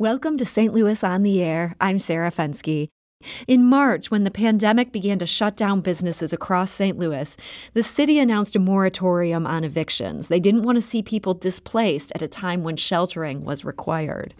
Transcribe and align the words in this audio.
Welcome 0.00 0.38
to 0.38 0.46
St. 0.46 0.72
Louis 0.72 1.02
on 1.02 1.24
the 1.24 1.42
Air. 1.42 1.74
I'm 1.80 1.98
Sarah 1.98 2.30
Fenske. 2.30 2.88
In 3.48 3.64
March, 3.64 4.12
when 4.12 4.22
the 4.22 4.30
pandemic 4.30 4.92
began 4.92 5.18
to 5.18 5.26
shut 5.26 5.56
down 5.56 5.80
businesses 5.80 6.32
across 6.32 6.70
St. 6.70 6.96
Louis, 6.96 7.36
the 7.74 7.82
city 7.82 8.20
announced 8.20 8.54
a 8.54 8.60
moratorium 8.60 9.44
on 9.44 9.64
evictions. 9.64 10.28
They 10.28 10.38
didn't 10.38 10.62
want 10.62 10.76
to 10.76 10.82
see 10.82 11.02
people 11.02 11.34
displaced 11.34 12.12
at 12.14 12.22
a 12.22 12.28
time 12.28 12.62
when 12.62 12.76
sheltering 12.76 13.44
was 13.44 13.64
required. 13.64 14.34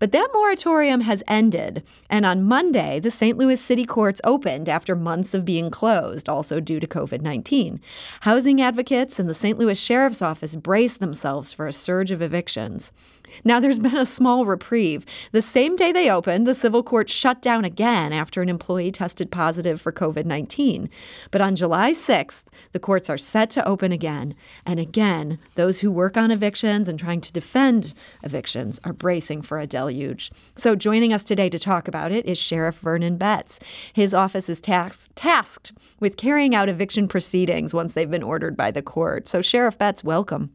But 0.00 0.10
that 0.10 0.30
moratorium 0.34 1.02
has 1.02 1.22
ended, 1.28 1.84
and 2.10 2.26
on 2.26 2.42
Monday, 2.42 2.98
the 2.98 3.12
St. 3.12 3.38
Louis 3.38 3.60
City 3.60 3.84
Courts 3.84 4.20
opened 4.24 4.68
after 4.68 4.96
months 4.96 5.32
of 5.32 5.44
being 5.44 5.70
closed, 5.70 6.28
also 6.28 6.58
due 6.58 6.80
to 6.80 6.86
COVID 6.88 7.20
19. 7.20 7.80
Housing 8.22 8.60
advocates 8.60 9.20
and 9.20 9.28
the 9.28 9.34
St. 9.34 9.56
Louis 9.56 9.78
Sheriff's 9.78 10.20
Office 10.20 10.56
braced 10.56 10.98
themselves 10.98 11.52
for 11.52 11.68
a 11.68 11.72
surge 11.72 12.10
of 12.10 12.20
evictions. 12.20 12.90
Now, 13.44 13.60
there's 13.60 13.78
been 13.78 13.96
a 13.96 14.06
small 14.06 14.46
reprieve. 14.46 15.04
The 15.32 15.42
same 15.42 15.76
day 15.76 15.92
they 15.92 16.10
opened, 16.10 16.46
the 16.46 16.54
civil 16.54 16.82
court 16.82 17.08
shut 17.08 17.42
down 17.42 17.64
again 17.64 18.12
after 18.12 18.42
an 18.42 18.48
employee 18.48 18.92
tested 18.92 19.30
positive 19.30 19.80
for 19.80 19.92
COVID 19.92 20.24
19. 20.24 20.88
But 21.30 21.40
on 21.40 21.56
July 21.56 21.92
6th, 21.92 22.44
the 22.72 22.78
courts 22.78 23.08
are 23.10 23.18
set 23.18 23.50
to 23.50 23.66
open 23.66 23.92
again. 23.92 24.34
And 24.64 24.80
again, 24.80 25.38
those 25.54 25.80
who 25.80 25.90
work 25.90 26.16
on 26.16 26.30
evictions 26.30 26.88
and 26.88 26.98
trying 26.98 27.20
to 27.22 27.32
defend 27.32 27.94
evictions 28.22 28.80
are 28.84 28.92
bracing 28.92 29.42
for 29.42 29.58
a 29.58 29.66
deluge. 29.66 30.30
So, 30.54 30.74
joining 30.74 31.12
us 31.12 31.24
today 31.24 31.48
to 31.50 31.58
talk 31.58 31.88
about 31.88 32.12
it 32.12 32.26
is 32.26 32.38
Sheriff 32.38 32.78
Vernon 32.78 33.16
Betts. 33.16 33.58
His 33.92 34.14
office 34.14 34.48
is 34.48 34.60
tasked, 34.60 35.14
tasked 35.16 35.72
with 36.00 36.16
carrying 36.16 36.54
out 36.54 36.68
eviction 36.68 37.08
proceedings 37.08 37.74
once 37.74 37.94
they've 37.94 38.10
been 38.10 38.22
ordered 38.22 38.56
by 38.56 38.70
the 38.70 38.82
court. 38.82 39.28
So, 39.28 39.42
Sheriff 39.42 39.78
Betts, 39.78 40.04
welcome. 40.04 40.50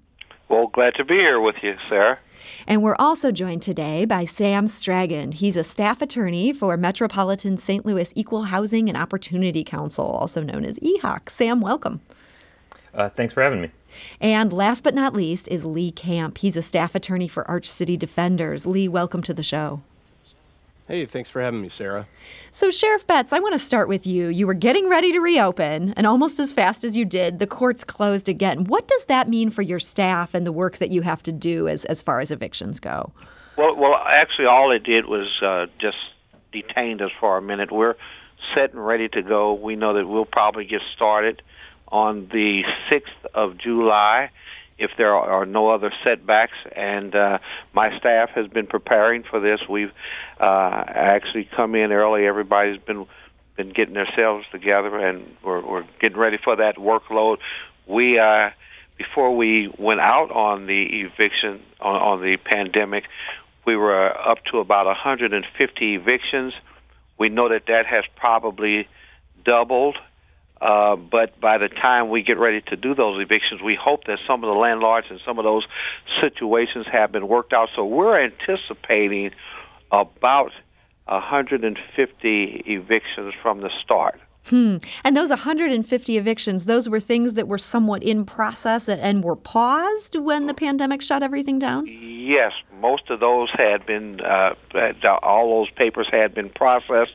Well, 0.49 0.67
glad 0.67 0.95
to 0.95 1.05
be 1.05 1.15
here 1.15 1.39
with 1.39 1.55
you, 1.63 1.75
Sarah. 1.87 2.19
And 2.67 2.83
we're 2.83 2.95
also 2.97 3.31
joined 3.31 3.61
today 3.61 4.05
by 4.05 4.25
Sam 4.25 4.65
Stragand. 4.65 5.35
He's 5.35 5.55
a 5.55 5.63
staff 5.63 6.01
attorney 6.01 6.53
for 6.53 6.77
Metropolitan 6.77 7.57
St. 7.57 7.85
Louis 7.85 8.11
Equal 8.15 8.43
Housing 8.43 8.89
and 8.89 8.97
Opportunity 8.97 9.63
Council, 9.63 10.05
also 10.05 10.41
known 10.43 10.65
as 10.65 10.79
EHOC. 10.79 11.29
Sam, 11.29 11.61
welcome. 11.61 12.01
Uh, 12.93 13.09
thanks 13.09 13.33
for 13.33 13.41
having 13.41 13.61
me. 13.61 13.71
And 14.19 14.53
last 14.53 14.83
but 14.83 14.95
not 14.95 15.13
least 15.13 15.47
is 15.47 15.65
Lee 15.65 15.91
Camp. 15.91 16.37
He's 16.37 16.55
a 16.55 16.61
staff 16.61 16.95
attorney 16.95 17.27
for 17.27 17.47
Arch 17.49 17.69
City 17.69 17.97
Defenders. 17.97 18.65
Lee, 18.65 18.87
welcome 18.87 19.21
to 19.23 19.33
the 19.33 19.43
show. 19.43 19.81
Hey, 20.91 21.05
thanks 21.05 21.29
for 21.29 21.41
having 21.41 21.61
me, 21.61 21.69
Sarah. 21.69 22.05
So, 22.51 22.69
Sheriff 22.69 23.07
Betts, 23.07 23.31
I 23.31 23.39
want 23.39 23.53
to 23.53 23.59
start 23.59 23.87
with 23.87 24.05
you. 24.05 24.27
You 24.27 24.45
were 24.45 24.53
getting 24.53 24.89
ready 24.89 25.13
to 25.13 25.21
reopen, 25.21 25.93
and 25.93 26.05
almost 26.05 26.37
as 26.37 26.51
fast 26.51 26.83
as 26.83 26.97
you 26.97 27.05
did, 27.05 27.39
the 27.39 27.47
courts 27.47 27.85
closed 27.85 28.27
again. 28.27 28.65
What 28.65 28.89
does 28.89 29.05
that 29.05 29.29
mean 29.29 29.51
for 29.51 29.61
your 29.61 29.79
staff 29.79 30.33
and 30.33 30.45
the 30.45 30.51
work 30.51 30.79
that 30.79 30.91
you 30.91 31.01
have 31.03 31.23
to 31.23 31.31
do 31.31 31.69
as, 31.69 31.85
as 31.85 32.01
far 32.01 32.19
as 32.19 32.29
evictions 32.29 32.81
go? 32.81 33.13
Well, 33.55 33.77
well, 33.77 33.95
actually, 34.05 34.47
all 34.47 34.73
it 34.73 34.83
did 34.83 35.05
was 35.05 35.29
uh, 35.41 35.67
just 35.79 35.95
detained 36.51 37.01
us 37.01 37.11
for 37.21 37.37
a 37.37 37.41
minute. 37.41 37.71
We're 37.71 37.95
set 38.53 38.73
and 38.73 38.85
ready 38.85 39.07
to 39.07 39.21
go. 39.21 39.53
We 39.53 39.77
know 39.77 39.93
that 39.93 40.05
we'll 40.05 40.25
probably 40.25 40.65
get 40.65 40.81
started 40.93 41.41
on 41.87 42.27
the 42.33 42.63
6th 42.91 43.31
of 43.33 43.57
July 43.57 44.29
if 44.81 44.89
there 44.97 45.15
are 45.15 45.45
no 45.45 45.69
other 45.69 45.93
setbacks. 46.03 46.57
And 46.75 47.15
uh, 47.15 47.37
my 47.73 47.97
staff 47.99 48.31
has 48.31 48.47
been 48.47 48.65
preparing 48.65 49.23
for 49.23 49.39
this. 49.39 49.61
We've 49.69 49.91
uh, 50.39 50.83
actually 50.87 51.47
come 51.55 51.75
in 51.75 51.91
early. 51.91 52.25
Everybody's 52.25 52.81
been 52.81 53.05
been 53.55 53.69
getting 53.69 53.93
themselves 53.93 54.45
together, 54.51 54.97
and 54.97 55.35
we're, 55.43 55.61
we're 55.61 55.85
getting 55.99 56.17
ready 56.17 56.37
for 56.43 56.55
that 56.55 56.77
workload. 56.77 57.37
We 57.85 58.17
uh, 58.17 58.49
before 58.97 59.35
we 59.35 59.71
went 59.77 59.99
out 59.99 60.31
on 60.31 60.65
the 60.65 61.01
eviction 61.01 61.61
on, 61.79 61.95
on 61.95 62.21
the 62.21 62.37
pandemic, 62.37 63.03
we 63.65 63.75
were 63.75 64.09
up 64.27 64.43
to 64.51 64.59
about 64.59 64.87
150 64.87 65.95
evictions. 65.95 66.53
We 67.19 67.29
know 67.29 67.49
that 67.49 67.67
that 67.67 67.85
has 67.85 68.03
probably 68.15 68.87
doubled 69.45 69.97
uh, 70.61 70.95
but 70.95 71.39
by 71.41 71.57
the 71.57 71.67
time 71.67 72.09
we 72.09 72.21
get 72.21 72.37
ready 72.37 72.61
to 72.61 72.75
do 72.75 72.93
those 72.93 73.19
evictions, 73.19 73.61
we 73.61 73.75
hope 73.75 74.03
that 74.05 74.19
some 74.27 74.43
of 74.43 74.47
the 74.47 74.59
landlords 74.59 75.07
and 75.09 75.19
some 75.25 75.39
of 75.39 75.43
those 75.43 75.65
situations 76.21 76.85
have 76.91 77.11
been 77.11 77.27
worked 77.27 77.51
out. 77.51 77.69
So 77.75 77.83
we're 77.83 78.23
anticipating 78.23 79.31
about 79.91 80.51
150 81.05 82.63
evictions 82.67 83.33
from 83.41 83.61
the 83.61 83.71
start. 83.83 84.19
Hmm. 84.47 84.77
And 85.03 85.15
those 85.15 85.29
150 85.29 86.17
evictions, 86.17 86.65
those 86.65 86.89
were 86.89 86.99
things 86.99 87.33
that 87.33 87.47
were 87.47 87.59
somewhat 87.59 88.03
in 88.03 88.25
process 88.25 88.89
and 88.89 89.23
were 89.23 89.35
paused 89.35 90.15
when 90.15 90.47
the 90.47 90.53
pandemic 90.53 91.01
shut 91.01 91.21
everything 91.21 91.59
down? 91.59 91.85
Yes, 91.87 92.51
most 92.79 93.09
of 93.09 93.19
those 93.19 93.49
had 93.55 93.85
been, 93.85 94.19
uh, 94.21 94.55
all 95.21 95.59
those 95.59 95.71
papers 95.71 96.07
had 96.11 96.33
been 96.33 96.49
processed 96.49 97.13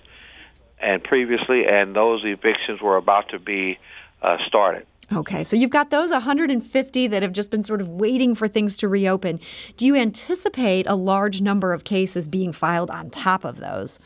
and 0.80 1.02
previously, 1.02 1.64
and 1.66 1.94
those 1.94 2.22
evictions 2.24 2.80
were 2.80 2.96
about 2.96 3.28
to 3.30 3.38
be 3.38 3.78
uh, 4.22 4.36
started. 4.46 4.86
Okay, 5.12 5.44
so 5.44 5.54
you've 5.56 5.70
got 5.70 5.90
those 5.90 6.10
150 6.10 7.06
that 7.06 7.22
have 7.22 7.32
just 7.32 7.50
been 7.50 7.62
sort 7.62 7.80
of 7.80 7.88
waiting 7.88 8.34
for 8.34 8.48
things 8.48 8.76
to 8.78 8.88
reopen. 8.88 9.38
Do 9.76 9.86
you 9.86 9.94
anticipate 9.94 10.86
a 10.88 10.96
large 10.96 11.40
number 11.40 11.72
of 11.72 11.84
cases 11.84 12.26
being 12.26 12.52
filed 12.52 12.90
on 12.90 13.10
top 13.10 13.44
of 13.44 13.58
those? 13.58 14.00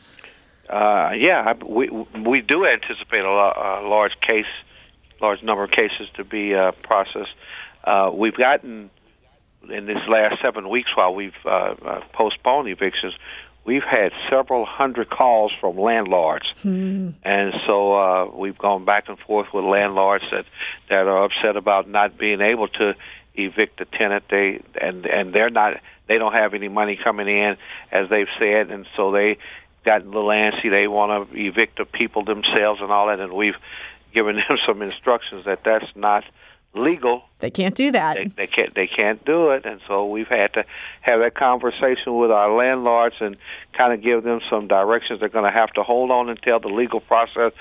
Uh, 0.69 1.11
yeah, 1.17 1.55
we 1.67 1.89
we 2.25 2.43
do 2.43 2.65
anticipate 2.65 3.25
a, 3.25 3.27
a, 3.27 3.89
large 3.89 4.13
case, 4.21 4.45
large 5.21 5.43
number 5.43 5.65
of 5.65 5.71
cases 5.71 6.09
to 6.15 6.23
be 6.23 6.55
uh, 6.55 6.73
processed. 6.83 7.35
Uh, 7.83 8.11
we've 8.15 8.37
gotten 8.37 8.91
in 9.69 9.87
this 9.87 9.99
last 10.09 10.37
seven 10.43 10.69
weeks 10.69 10.91
while 10.95 11.15
we've 11.15 11.33
uh, 11.45 11.49
uh, 11.49 12.01
postponed 12.13 12.69
evictions, 12.69 13.15
we've 13.65 13.83
had 13.83 14.13
several 14.31 14.65
hundred 14.65 15.11
calls 15.11 15.53
from 15.61 15.79
landlords, 15.79 16.47
hmm. 16.63 17.11
and 17.23 17.53
so 17.67 17.95
uh, 17.95 18.31
we've 18.35 18.59
gone 18.59 18.85
back 18.85 19.09
and 19.09 19.19
forth 19.19 19.49
with 19.53 19.65
landlords 19.65 20.25
that 20.33 20.45
that 20.89 21.07
are 21.07 21.25
upset 21.25 21.57
about 21.57 21.89
not 21.89 22.19
being 22.19 22.41
able 22.41 22.69
to 22.69 22.95
evict 23.35 23.79
the 23.79 23.85
tenant. 23.85 24.25
They 24.31 24.63
and 24.81 25.07
and 25.07 25.33
they're 25.33 25.51
not 25.51 25.81
they 26.07 26.19
don't 26.19 26.33
have 26.33 26.55
any 26.55 26.69
money 26.69 26.99
coming 27.03 27.29
in 27.29 27.57
as 27.93 28.09
they've 28.09 28.29
said, 28.39 28.71
and 28.71 28.87
so 28.97 29.13
they 29.13 29.39
got 29.85 30.03
a 30.03 30.05
little 30.05 30.29
antsy. 30.29 30.71
They 30.71 30.89
want 30.89 31.31
to 31.31 31.39
evict 31.39 31.79
the 31.79 31.85
people 31.85 32.25
themselves 32.25 32.81
and 32.81 32.91
all 32.91 33.09
that, 33.09 33.21
and 33.21 33.33
we've 33.33 33.57
given 34.13 34.37
them 34.49 34.59
some 34.67 34.83
instructions 34.83 35.45
that 35.45 35.65
that's 35.65 35.87
not 35.95 36.25
legal. 36.75 37.25
They 37.41 37.51
can't 37.51 37.75
do 37.75 37.93
that. 37.93 38.17
They, 38.17 38.25
they 38.27 38.47
can't. 38.47 38.75
They 38.75 38.87
can't 38.87 39.25
do 39.25 39.51
it, 39.51 39.65
and 39.65 39.81
so 39.89 40.07
we've 40.07 40.29
had 40.29 40.53
to 40.55 40.65
have 41.01 41.21
that 41.21 41.35
conversation 41.35 42.17
with 42.17 42.31
our 42.31 42.55
landlords 42.55 43.17
and 43.21 43.37
kind 43.73 43.93
of 43.93 44.03
give 44.03 44.23
them 44.23 44.41
some 44.51 44.69
directions. 44.69 45.21
They're 45.21 45.29
going 45.29 45.51
to 45.51 45.59
have 45.59 45.73
to 45.75 45.83
hold 45.83 46.11
on 46.11 46.29
until 46.29 46.61
the 46.61 46.69
legal 46.69 47.01
process 47.01 47.53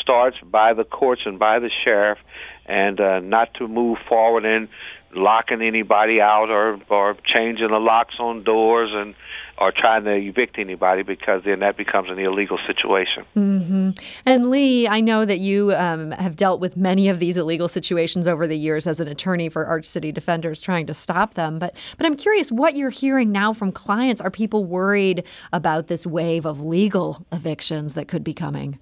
starts 0.00 0.36
by 0.42 0.74
the 0.74 0.84
courts 0.84 1.22
and 1.26 1.38
by 1.38 1.58
the 1.58 1.70
sheriff, 1.84 2.18
and 2.64 3.00
uh, 3.00 3.20
not 3.20 3.54
to 3.54 3.68
move 3.68 3.98
forward 4.08 4.44
in 4.44 4.68
locking 5.14 5.62
anybody 5.62 6.20
out 6.20 6.50
or 6.50 6.78
or 6.88 7.16
changing 7.24 7.68
the 7.68 7.78
locks 7.78 8.16
on 8.18 8.42
doors 8.42 8.90
and 8.92 9.14
or 9.58 9.72
trying 9.72 10.04
to 10.04 10.14
evict 10.14 10.58
anybody 10.58 11.02
because 11.02 11.42
then 11.44 11.60
that 11.60 11.76
becomes 11.76 12.10
an 12.10 12.18
illegal 12.18 12.58
situation. 12.66 13.24
Mm-hmm. 13.34 13.90
And 14.26 14.50
Lee, 14.50 14.86
I 14.86 15.00
know 15.00 15.24
that 15.24 15.38
you 15.38 15.74
um, 15.74 16.10
have 16.12 16.36
dealt 16.36 16.60
with 16.60 16.76
many 16.76 17.08
of 17.08 17.18
these 17.18 17.36
illegal 17.36 17.68
situations 17.68 18.28
over 18.28 18.46
the 18.46 18.58
years 18.58 18.86
as 18.86 19.00
an 19.00 19.08
attorney 19.08 19.48
for 19.48 19.66
Arch 19.66 19.86
City 19.86 20.12
Defenders, 20.12 20.60
trying 20.60 20.86
to 20.86 20.94
stop 20.94 21.34
them. 21.34 21.58
But 21.58 21.74
but 21.96 22.06
I'm 22.06 22.16
curious 22.16 22.52
what 22.52 22.76
you're 22.76 22.90
hearing 22.90 23.32
now 23.32 23.52
from 23.52 23.72
clients. 23.72 24.20
Are 24.20 24.30
people 24.30 24.64
worried 24.64 25.24
about 25.52 25.86
this 25.86 26.06
wave 26.06 26.44
of 26.44 26.60
legal 26.60 27.24
evictions 27.32 27.94
that 27.94 28.08
could 28.08 28.24
be 28.24 28.34
coming? 28.34 28.78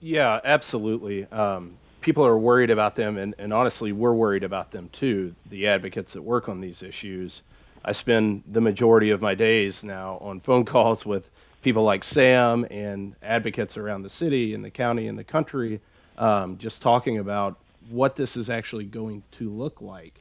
Yeah, 0.00 0.40
absolutely. 0.44 1.24
Um, 1.26 1.76
people 2.00 2.26
are 2.26 2.36
worried 2.36 2.70
about 2.70 2.96
them, 2.96 3.16
and, 3.16 3.34
and 3.38 3.52
honestly, 3.52 3.92
we're 3.92 4.12
worried 4.12 4.44
about 4.44 4.72
them 4.72 4.88
too. 4.92 5.34
The 5.48 5.68
advocates 5.68 6.12
that 6.14 6.22
work 6.22 6.48
on 6.48 6.60
these 6.60 6.82
issues. 6.82 7.42
I 7.84 7.92
spend 7.92 8.44
the 8.50 8.60
majority 8.60 9.10
of 9.10 9.22
my 9.22 9.34
days 9.34 9.82
now 9.82 10.18
on 10.20 10.40
phone 10.40 10.64
calls 10.64 11.06
with 11.06 11.30
people 11.62 11.82
like 11.82 12.04
Sam 12.04 12.66
and 12.70 13.14
advocates 13.22 13.76
around 13.76 14.02
the 14.02 14.10
city 14.10 14.54
and 14.54 14.64
the 14.64 14.70
county 14.70 15.08
and 15.08 15.18
the 15.18 15.24
country, 15.24 15.80
um, 16.18 16.58
just 16.58 16.82
talking 16.82 17.18
about 17.18 17.58
what 17.88 18.16
this 18.16 18.36
is 18.36 18.50
actually 18.50 18.84
going 18.84 19.22
to 19.32 19.50
look 19.50 19.80
like. 19.80 20.20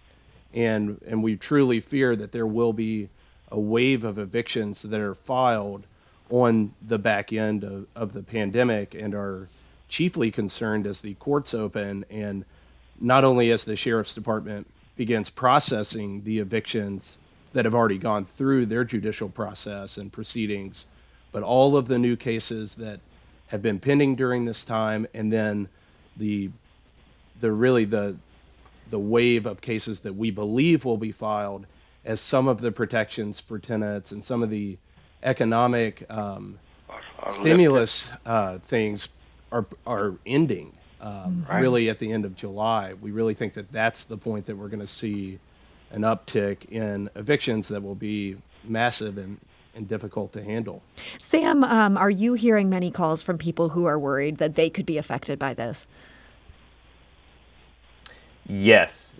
And, 0.53 1.01
and 1.05 1.21
we 1.21 1.35
truly 1.35 1.79
fear 1.79 2.15
that 2.15 2.31
there 2.31 2.47
will 2.47 2.73
be 2.73 3.09
a 3.51 3.59
wave 3.59 4.03
of 4.03 4.17
evictions 4.17 4.81
that 4.81 4.99
are 4.99 5.15
filed 5.15 5.85
on 6.29 6.73
the 6.85 6.99
back 6.99 7.33
end 7.33 7.63
of, 7.63 7.87
of 7.95 8.13
the 8.13 8.23
pandemic 8.23 8.93
and 8.93 9.13
are 9.13 9.49
chiefly 9.87 10.31
concerned 10.31 10.85
as 10.85 11.01
the 11.01 11.15
courts 11.15 11.53
open 11.53 12.05
and 12.09 12.45
not 13.01 13.23
only 13.23 13.49
as 13.49 13.65
the 13.65 13.75
sheriff's 13.75 14.13
department 14.13 14.67
begins 14.95 15.29
processing 15.29 16.23
the 16.23 16.39
evictions 16.39 17.17
that 17.53 17.65
have 17.65 17.75
already 17.75 17.97
gone 17.97 18.25
through 18.25 18.65
their 18.65 18.83
judicial 18.83 19.29
process 19.29 19.97
and 19.97 20.11
proceedings, 20.11 20.85
but 21.31 21.43
all 21.43 21.75
of 21.75 21.87
the 21.87 21.97
new 21.97 22.15
cases 22.15 22.75
that 22.75 22.99
have 23.47 23.61
been 23.61 23.79
pending 23.79 24.15
during 24.15 24.45
this 24.45 24.65
time, 24.65 25.07
and 25.13 25.33
then 25.33 25.67
the 26.15 26.49
the 27.39 27.51
really 27.51 27.85
the 27.85 28.15
the 28.89 28.99
wave 28.99 29.45
of 29.45 29.61
cases 29.61 30.01
that 30.01 30.13
we 30.13 30.31
believe 30.31 30.83
will 30.83 30.97
be 30.97 31.11
filed 31.11 31.65
as 32.05 32.19
some 32.19 32.47
of 32.47 32.61
the 32.61 32.71
protections 32.71 33.39
for 33.39 33.59
tenants 33.59 34.11
and 34.11 34.23
some 34.23 34.41
of 34.41 34.49
the 34.49 34.77
economic 35.23 36.09
um, 36.09 36.59
stimulus 37.29 38.11
uh, 38.25 38.57
things 38.59 39.09
are 39.51 39.65
are 39.85 40.15
ending 40.25 40.73
um, 41.01 41.45
right. 41.49 41.59
really 41.59 41.89
at 41.89 41.99
the 41.99 42.11
end 42.11 42.25
of 42.25 42.35
July. 42.35 42.93
We 42.93 43.11
really 43.11 43.33
think 43.33 43.53
that 43.53 43.71
that's 43.71 44.03
the 44.03 44.17
point 44.17 44.45
that 44.45 44.57
we're 44.57 44.67
going 44.67 44.79
to 44.79 44.87
see 44.87 45.39
an 45.91 46.01
uptick 46.01 46.69
in 46.69 47.09
evictions 47.15 47.67
that 47.69 47.81
will 47.81 47.95
be 47.95 48.37
massive 48.63 49.17
and, 49.17 49.39
and 49.75 49.87
difficult 49.87 50.33
to 50.33 50.43
handle. 50.43 50.83
Sam, 51.19 51.63
um, 51.63 51.97
are 51.97 52.09
you 52.09 52.33
hearing 52.33 52.69
many 52.69 52.91
calls 52.91 53.23
from 53.23 53.37
people 53.37 53.69
who 53.69 53.85
are 53.85 53.97
worried 53.97 54.37
that 54.37 54.55
they 54.55 54.69
could 54.69 54.85
be 54.85 54.97
affected 54.97 55.39
by 55.39 55.53
this? 55.53 55.87
Yes. 58.47 59.15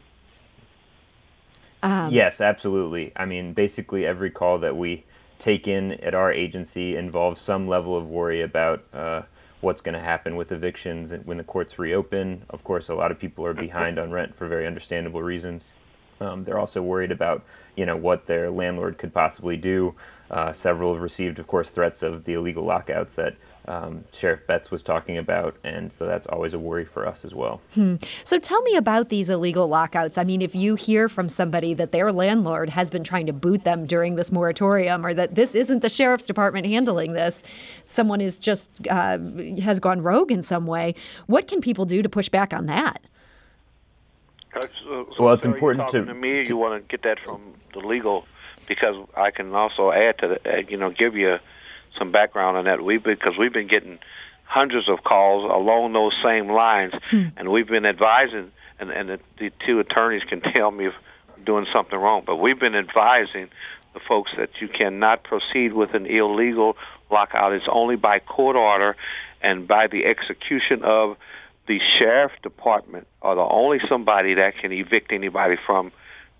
Um, 1.81 2.11
yes, 2.11 2.41
absolutely. 2.41 3.13
I 3.15 3.25
mean, 3.25 3.53
basically 3.53 4.05
every 4.05 4.31
call 4.31 4.57
that 4.59 4.75
we 4.75 5.05
take 5.37 5.67
in 5.67 5.93
at 5.93 6.13
our 6.13 6.31
agency 6.31 6.97
involves 6.97 7.39
some 7.39 7.67
level 7.67 7.95
of 7.95 8.07
worry 8.07 8.41
about 8.41 8.83
uh, 8.93 9.21
what's 9.61 9.81
going 9.81 9.93
to 9.93 10.01
happen 10.01 10.35
with 10.35 10.51
evictions 10.51 11.13
when 11.23 11.37
the 11.37 11.43
courts 11.43 11.79
reopen. 11.79 12.43
Of 12.49 12.63
course, 12.63 12.89
a 12.89 12.95
lot 12.95 13.11
of 13.11 13.19
people 13.19 13.45
are 13.45 13.53
behind 13.53 13.97
on 13.97 14.11
rent 14.11 14.35
for 14.35 14.47
very 14.47 14.67
understandable 14.67 15.21
reasons. 15.21 15.73
Um, 16.19 16.43
they're 16.43 16.59
also 16.59 16.81
worried 16.81 17.11
about, 17.11 17.43
you 17.75 17.85
know, 17.85 17.95
what 17.95 18.27
their 18.27 18.49
landlord 18.51 18.97
could 18.97 19.13
possibly 19.13 19.57
do. 19.57 19.95
Uh, 20.29 20.53
several 20.53 20.93
have 20.93 21.01
received, 21.01 21.39
of 21.39 21.47
course, 21.47 21.71
threats 21.71 22.03
of 22.03 22.25
the 22.25 22.33
illegal 22.33 22.63
lockouts 22.63 23.15
that 23.15 23.35
um, 23.67 24.05
Sheriff 24.11 24.45
Betts 24.47 24.71
was 24.71 24.83
talking 24.83 25.17
about, 25.17 25.55
and 25.63 25.91
so 25.91 26.05
that's 26.05 26.25
always 26.27 26.53
a 26.53 26.59
worry 26.59 26.85
for 26.85 27.07
us 27.07 27.23
as 27.23 27.33
well. 27.35 27.61
Hmm. 27.73 27.95
So 28.23 28.39
tell 28.39 28.61
me 28.63 28.75
about 28.75 29.09
these 29.09 29.29
illegal 29.29 29.67
lockouts. 29.67 30.17
I 30.17 30.23
mean, 30.23 30.41
if 30.41 30.55
you 30.55 30.75
hear 30.75 31.09
from 31.09 31.29
somebody 31.29 31.73
that 31.75 31.91
their 31.91 32.11
landlord 32.11 32.69
has 32.69 32.89
been 32.89 33.03
trying 33.03 33.25
to 33.27 33.33
boot 33.33 33.63
them 33.63 33.85
during 33.85 34.15
this 34.15 34.31
moratorium, 34.31 35.05
or 35.05 35.13
that 35.13 35.35
this 35.35 35.55
isn't 35.55 35.81
the 35.81 35.89
sheriff's 35.89 36.25
department 36.25 36.65
handling 36.67 37.13
this, 37.13 37.43
someone 37.85 38.21
is 38.21 38.39
just 38.39 38.87
uh, 38.87 39.17
has 39.61 39.79
gone 39.79 40.01
rogue 40.01 40.31
in 40.31 40.43
some 40.43 40.65
way. 40.65 40.95
What 41.27 41.47
can 41.47 41.61
people 41.61 41.85
do 41.85 42.01
to 42.01 42.09
push 42.09 42.29
back 42.29 42.53
on 42.53 42.65
that? 42.67 43.01
Uh, 44.53 44.67
so, 44.83 45.07
well, 45.19 45.33
it's 45.33 45.45
important 45.45 45.89
to, 45.89 46.05
to 46.05 46.13
me. 46.13 46.43
To, 46.43 46.49
you 46.49 46.57
want 46.57 46.81
to 46.81 46.87
get 46.87 47.03
that 47.03 47.19
from 47.19 47.41
the 47.73 47.79
legal, 47.79 48.25
because 48.67 48.95
I 49.15 49.31
can 49.31 49.53
also 49.53 49.91
add 49.91 50.17
to 50.19 50.27
the, 50.27 50.53
uh, 50.53 50.57
you 50.67 50.77
know, 50.77 50.89
give 50.89 51.15
you 51.15 51.37
some 51.97 52.11
background 52.11 52.57
on 52.57 52.65
that. 52.65 52.83
We've 52.83 53.03
because 53.03 53.37
we've 53.37 53.53
been 53.53 53.67
getting 53.67 53.99
hundreds 54.43 54.89
of 54.89 55.03
calls 55.03 55.43
along 55.49 55.93
those 55.93 56.15
same 56.23 56.51
lines, 56.51 56.93
hmm. 57.09 57.27
and 57.37 57.49
we've 57.49 57.67
been 57.67 57.85
advising, 57.85 58.51
and, 58.79 58.89
and 58.89 59.09
the, 59.09 59.19
the 59.37 59.51
two 59.65 59.79
attorneys 59.79 60.23
can 60.23 60.41
tell 60.41 60.71
me 60.71 60.87
if 60.87 60.93
I'm 61.37 61.43
doing 61.43 61.67
something 61.71 61.97
wrong, 61.97 62.23
but 62.25 62.37
we've 62.37 62.59
been 62.59 62.75
advising 62.75 63.49
the 63.93 63.99
folks 63.99 64.31
that 64.37 64.49
you 64.59 64.67
cannot 64.67 65.23
proceed 65.23 65.73
with 65.73 65.93
an 65.93 66.05
illegal 66.05 66.77
lockout. 67.11 67.53
It's 67.53 67.65
only 67.69 67.95
by 67.95 68.19
court 68.19 68.55
order 68.55 68.95
and 69.41 69.67
by 69.67 69.87
the 69.87 70.05
execution 70.05 70.83
of 70.83 71.17
the 71.69 71.79
sheriff 71.99 72.31
department 72.41 73.07
are 73.21 73.35
the 73.35 73.41
only 73.41 73.77
somebody 73.87 74.33
that 74.33 74.57
can 74.57 74.73
evict 74.73 75.11
anybody 75.11 75.55
from 75.65 75.91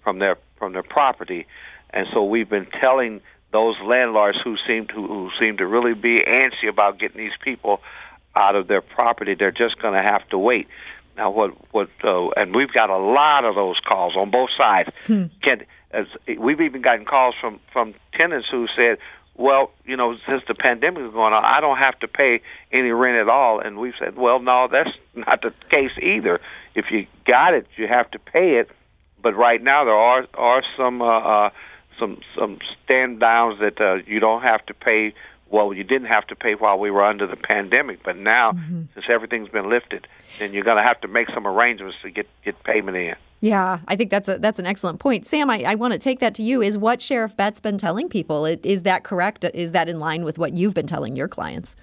from 0.04 0.18
their 0.18 0.38
from 0.58 0.74
their 0.74 0.84
property. 0.84 1.46
And 1.92 2.08
so 2.12 2.24
we've 2.24 2.50
been 2.50 2.66
telling 2.82 3.22
those 3.52 3.76
landlords 3.86 4.40
who 4.44 4.58
seem 4.68 4.88
to 4.88 4.96
who 4.96 5.30
seem 5.40 5.58
to 5.58 5.68
really 5.68 5.94
be 5.94 6.18
antsy 6.18 6.68
about 6.68 7.00
getting 7.00 7.18
these 7.18 7.38
people 7.44 7.80
out 8.36 8.56
of 8.56 8.68
their 8.68 8.82
property, 8.82 9.36
they're 9.36 9.52
just 9.52 9.80
going 9.80 9.94
to 9.94 10.02
have 10.02 10.28
to 10.30 10.38
wait. 10.38 10.68
Now, 11.16 11.30
what 11.30 11.52
what 11.72 11.90
uh, 12.04 12.30
and 12.30 12.56
we've 12.56 12.74
got 12.74 12.90
a 12.90 12.98
lot 12.98 13.46
of 13.46 13.54
those 13.54 13.80
calls 13.88 14.16
on 14.18 14.32
both 14.32 14.50
sides. 14.58 14.90
Hmm. 15.06 15.26
Can 15.44 15.62
as 15.92 16.08
we've 16.40 16.62
even 16.62 16.82
gotten 16.82 17.06
calls 17.06 17.36
from 17.40 17.60
from 17.72 17.94
tenants 18.14 18.48
who 18.50 18.66
said, 18.76 18.98
"Well, 19.40 19.72
you 19.86 19.96
know, 19.96 20.18
since 20.28 20.44
the 20.48 20.54
pandemic 20.54 21.04
is 21.04 21.14
going 21.14 21.34
on, 21.34 21.46
I 21.46 21.62
don't 21.62 21.78
have 21.78 21.98
to 22.00 22.08
pay 22.08 22.42
any 22.72 22.92
rent 22.92 23.18
at 23.18 23.30
all." 23.30 23.60
And 23.60 23.78
we've 23.78 23.94
said, 23.98 24.16
"Well, 24.18 24.40
no, 24.40 24.68
that's 24.70 24.92
not 25.16 25.42
the 25.42 25.54
case 25.70 25.92
either. 26.02 26.42
If 26.76 26.92
you 26.92 27.08
got 27.26 27.54
it, 27.54 27.66
you 27.78 27.88
have 27.88 28.12
to 28.12 28.20
pay 28.20 28.58
it." 28.58 28.70
But 29.22 29.36
right 29.36 29.62
now, 29.62 29.86
there 29.86 29.96
are 29.96 30.28
are 30.36 30.64
some 30.78 31.02
uh, 31.02 31.20
uh, 31.20 31.50
some 31.98 32.20
some 32.38 32.60
stand 32.84 33.20
downs 33.20 33.60
that 33.60 33.80
uh, 33.80 33.96
you 34.06 34.20
don't 34.20 34.42
have 34.42 34.66
to 34.68 34.74
pay. 34.74 35.14
Well, 35.50 35.74
you 35.74 35.84
didn't 35.84 36.10
have 36.10 36.28
to 36.28 36.36
pay 36.36 36.54
while 36.54 36.78
we 36.78 36.92
were 36.92 37.04
under 37.04 37.26
the 37.26 37.36
pandemic, 37.36 38.04
but 38.04 38.16
now 38.16 38.52
mm-hmm. 38.52 38.84
since 38.94 39.06
everything's 39.10 39.50
been 39.50 39.68
lifted, 39.68 40.08
then 40.38 40.54
you're 40.54 40.64
going 40.64 40.78
to 40.78 40.84
have 40.84 41.02
to 41.02 41.08
make 41.08 41.28
some 41.32 41.48
arrangements 41.48 41.98
to 42.04 42.12
get 42.12 42.28
get 42.44 42.62
payment 42.64 42.98
in. 42.98 43.16
Yeah, 43.42 43.80
I 43.88 43.96
think 43.96 44.12
that's 44.12 44.28
a 44.28 44.38
that's 44.38 44.60
an 44.60 44.66
excellent 44.66 45.00
point, 45.00 45.28
Sam. 45.28 45.50
I, 45.50 45.64
I 45.64 45.76
want 45.76 45.94
to 45.94 46.00
take 46.00 46.20
that 46.20 46.36
to 46.36 46.44
you. 46.44 46.62
Is 46.62 46.78
what 46.78 47.02
Sheriff 47.02 47.38
Betts 47.38 47.62
been 47.62 47.78
telling 47.78 48.10
people? 48.10 48.46
Is 48.46 48.84
that 48.84 49.04
correct? 49.04 49.46
Is 49.54 49.72
that 49.72 49.88
in 49.88 50.00
line 50.00 50.26
with 50.26 50.38
what 50.38 50.58
you've 50.58 50.74
been 50.74 50.88
telling 50.88 51.16
your 51.16 51.30
clients? 51.30 51.76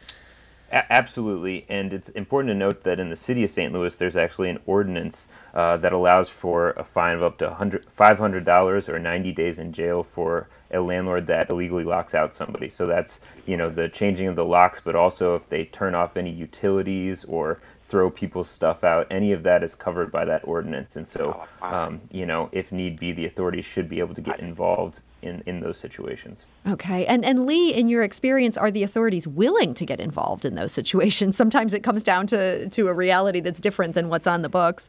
A- 0.71 0.93
absolutely, 0.93 1.65
and 1.69 1.93
it's 1.93 2.09
important 2.11 2.51
to 2.51 2.55
note 2.55 2.83
that 2.85 2.99
in 2.99 3.11
the 3.11 3.17
city 3.17 3.45
of 3.45 3.51
St. 3.51 3.73
Louis, 3.73 3.95
there's 3.95 4.17
actually 4.17 4.51
an 4.51 4.59
ordinance 4.67 5.29
uh, 5.55 5.77
that 5.77 5.93
allows 5.93 6.29
for 6.29 6.71
a 6.71 6.85
fine 6.85 7.17
of 7.17 7.23
up 7.23 7.39
to 7.39 7.49
$500 7.49 8.89
or 8.89 8.99
90 8.99 9.33
days 9.33 9.59
in 9.59 9.73
jail 9.73 10.03
for 10.03 10.49
a 10.71 10.81
landlord 10.81 11.27
that 11.29 11.49
illegally 11.49 11.85
locks 11.85 12.15
out 12.15 12.35
somebody. 12.35 12.69
So 12.69 12.87
that's 12.87 13.21
you 13.47 13.57
know 13.57 13.71
the 13.71 13.89
changing 13.89 14.27
of 14.27 14.37
the 14.37 14.45
locks, 14.45 14.81
but 14.81 14.97
also 14.97 15.35
if 15.35 15.49
they 15.49 15.65
turn 15.65 15.95
off 15.95 16.17
any 16.17 16.31
utilities 16.31 17.25
or 17.25 17.61
throw 17.83 18.11
people's 18.11 18.51
stuff 18.51 18.83
out. 18.83 19.07
Any 19.11 19.33
of 19.33 19.45
that 19.45 19.63
is 19.63 19.75
covered 19.75 20.11
by 20.11 20.25
that 20.25 20.47
ordinance, 20.47 20.97
and 20.97 21.07
so 21.07 21.47
oh, 21.63 21.67
um, 21.67 22.01
you 22.11 22.27
know, 22.27 22.49
if 22.53 22.73
need 22.73 22.99
be, 22.99 23.13
the 23.13 23.27
authorities 23.27 23.65
should 23.65 23.89
be 23.89 24.01
able 24.01 24.15
to 24.15 24.21
get 24.21 24.41
involved 24.41 25.03
in 25.27 25.43
in 25.47 25.61
those 25.61 25.79
situations. 25.79 26.47
Okay, 26.67 27.05
and 27.07 27.25
and 27.25 27.47
Lee, 27.47 27.73
in 27.73 27.89
your 27.89 28.03
experience, 28.03 28.57
are 28.57 28.71
the 28.71 28.83
authorities 28.83 29.27
willing 29.27 29.75
to 29.75 29.85
get 29.85 30.01
involved 30.01 30.45
in 30.45 30.55
those 30.55 30.73
situations? 30.73 31.37
Sometimes 31.43 31.73
it 31.73 31.83
comes 31.83 32.03
down 32.03 32.27
to 32.29 32.69
to 32.69 32.89
a 32.89 32.95
reality 32.95 33.41
that's 33.41 33.61
different 33.61 33.95
than 33.95 34.09
what's 34.09 34.27
on 34.27 34.43
the 34.43 34.49
books. 34.49 34.89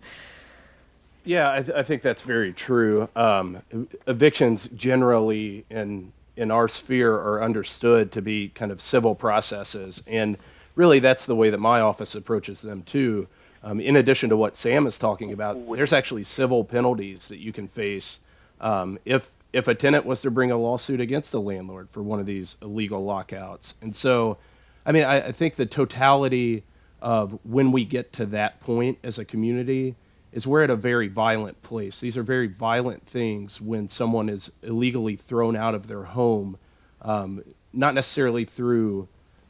Yeah, 1.24 1.52
I, 1.52 1.62
th- 1.62 1.78
I 1.78 1.84
think 1.84 2.02
that's 2.02 2.22
very 2.22 2.54
true. 2.54 3.10
Um, 3.16 3.62
evictions 4.08 4.70
generally 4.76 5.66
in 5.70 6.14
in 6.38 6.52
our 6.52 6.68
sphere 6.68 7.14
are 7.14 7.44
understood 7.44 8.12
to 8.14 8.22
be 8.22 8.50
kind 8.50 8.72
of 8.72 8.80
civil 8.80 9.16
processes 9.16 10.04
and 10.06 10.38
really 10.76 11.00
that's 11.00 11.26
the 11.26 11.36
way 11.36 11.50
that 11.50 11.58
my 11.58 11.82
office 11.82 12.16
approaches 12.16 12.62
them 12.62 12.84
too. 12.84 13.28
Um, 13.64 13.82
in 13.82 13.96
addition 13.96 14.30
to 14.30 14.38
what 14.38 14.56
Sam 14.56 14.88
is 14.88 14.98
talking 14.98 15.34
about, 15.34 15.58
there's 15.76 15.92
actually 15.92 16.24
civil 16.24 16.64
penalties 16.64 17.28
that 17.28 17.40
you 17.40 17.52
can 17.52 17.68
face 17.68 18.20
um, 18.62 18.98
if 19.04 19.30
if 19.54 19.68
a 19.68 19.76
tenant 19.76 20.06
was 20.06 20.22
to 20.22 20.32
bring 20.32 20.52
a 20.52 20.58
lawsuit 20.58 21.00
against 21.00 21.32
the 21.32 21.42
landlord 21.42 21.90
for 21.90 22.04
one 22.04 22.20
of 22.20 22.26
these 22.26 22.58
illegal 22.62 23.04
lockouts. 23.04 23.76
And 23.82 23.96
so, 23.96 24.38
I 24.86 24.92
mean, 24.92 25.04
I, 25.04 25.28
I 25.28 25.32
think 25.32 25.56
the 25.56 25.66
totality 25.66 26.64
of 27.02 27.40
when 27.44 27.72
we 27.72 27.86
get 27.86 28.12
to 28.14 28.26
that 28.28 28.60
point 28.60 28.98
as 29.04 29.18
a 29.20 29.26
community 29.26 29.96
is 30.32 30.46
we're 30.46 30.64
at 30.64 30.70
a 30.70 30.76
very 30.76 31.08
violent 31.08 31.62
place. 31.64 32.00
These 32.00 32.18
are 32.18 32.24
very 32.24 32.48
violent 32.48 33.06
things 33.06 33.62
when 33.62 33.88
someone 33.88 34.30
is 34.30 34.52
illegally 34.62 35.16
thrown 35.16 35.56
out 35.56 35.74
of 35.74 35.88
their 35.88 36.04
home, 36.04 36.58
um, 37.02 37.44
not 37.74 37.94
necessarily 37.94 38.46
through 38.46 39.08